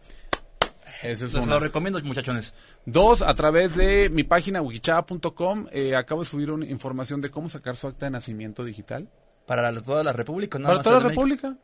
Eso 1.03 1.27
es 1.27 1.33
les 1.33 1.45
una. 1.45 1.55
lo 1.55 1.61
recomiendo, 1.61 2.01
muchachones. 2.03 2.55
Dos, 2.85 3.23
a 3.23 3.35
través 3.35 3.77
de 3.77 4.11
mi 4.11 4.25
página 4.25 4.63
wikichava.com, 4.63 5.67
eh, 5.71 5.95
acabo 5.95 6.23
de 6.23 6.29
subir 6.29 6.51
una 6.51 6.67
información 6.67 7.21
de 7.21 7.31
cómo 7.31 7.49
sacar 7.49 7.77
su 7.77 7.87
acta 7.87 8.07
de 8.07 8.11
nacimiento 8.11 8.65
digital. 8.65 9.09
Para 9.49 9.73
la- 9.73 9.81
toda 9.83 10.05
la 10.05 10.13
República, 10.13 10.59
nada 10.61 10.69
Para 10.69 10.77
más 10.79 10.85
toda 10.85 10.97
la 10.99 11.05
México. 11.09 11.23
República. 11.25 11.57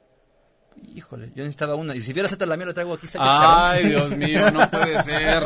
Híjole, 0.97 1.29
yo 1.37 1.45
necesitaba 1.45 1.77
una. 1.77 1.95
Y 1.95 2.01
si 2.01 2.11
hubiera 2.13 2.27
aceptado 2.27 2.49
la 2.49 2.57
mía, 2.57 2.67
la 2.67 2.75
traigo 2.75 2.95
aquí. 2.95 3.07
Ay, 3.19 3.87
Dios 3.91 4.11
mío, 4.17 4.51
no 4.51 4.69
puede 4.71 5.03
ser. 5.05 5.45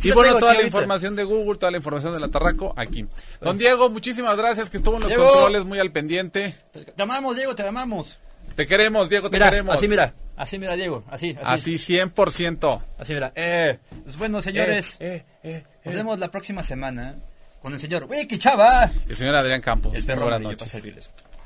Sí 0.00 0.08
Y 0.08 0.12
bueno, 0.12 0.38
toda 0.38 0.54
la 0.54 0.62
información 0.62 1.16
de 1.16 1.24
Google, 1.24 1.58
toda 1.58 1.72
la 1.72 1.78
información 1.78 2.12
de 2.12 2.20
la 2.20 2.28
Tarraco, 2.28 2.72
aquí. 2.76 3.04
Don 3.40 3.58
Diego, 3.58 3.90
muchísimas 3.90 4.36
gracias, 4.36 4.70
que 4.70 4.76
estuvo 4.76 4.94
en 4.96 5.00
los 5.02 5.08
Diego. 5.08 5.28
controles 5.30 5.64
muy 5.64 5.78
al 5.80 5.90
pendiente. 5.90 6.54
Te 6.94 7.02
amamos, 7.02 7.36
Diego, 7.36 7.54
te 7.56 7.66
amamos. 7.66 8.18
Te 8.54 8.66
queremos, 8.66 9.08
Diego, 9.08 9.30
te 9.30 9.36
Mira, 9.38 9.50
queremos. 9.50 9.74
así 9.74 9.88
mira, 9.88 10.14
así 10.36 10.58
mira, 10.58 10.74
Diego, 10.76 11.04
así, 11.10 11.36
así. 11.42 11.78
Así 11.78 11.94
100%. 11.98 12.82
Así 12.98 13.14
mira. 13.14 13.32
Eh, 13.34 13.78
pues 14.04 14.16
bueno, 14.16 14.40
señores, 14.42 14.96
Eh, 15.00 15.24
eh, 15.42 15.64
eh, 15.64 15.64
nos 15.84 15.94
eh. 15.94 15.96
vemos 15.96 16.18
la 16.18 16.30
próxima 16.30 16.62
semana 16.62 17.16
con 17.62 17.72
el 17.72 17.80
señor 17.80 18.04
Wiki 18.04 18.38
Chava. 18.38 18.90
El 19.08 19.16
señor 19.16 19.34
Adrián 19.36 19.60
Campos. 19.60 19.96
El 19.96 20.04
perro 20.04 20.22
Buenas 20.22 20.40
noches. 20.40 20.82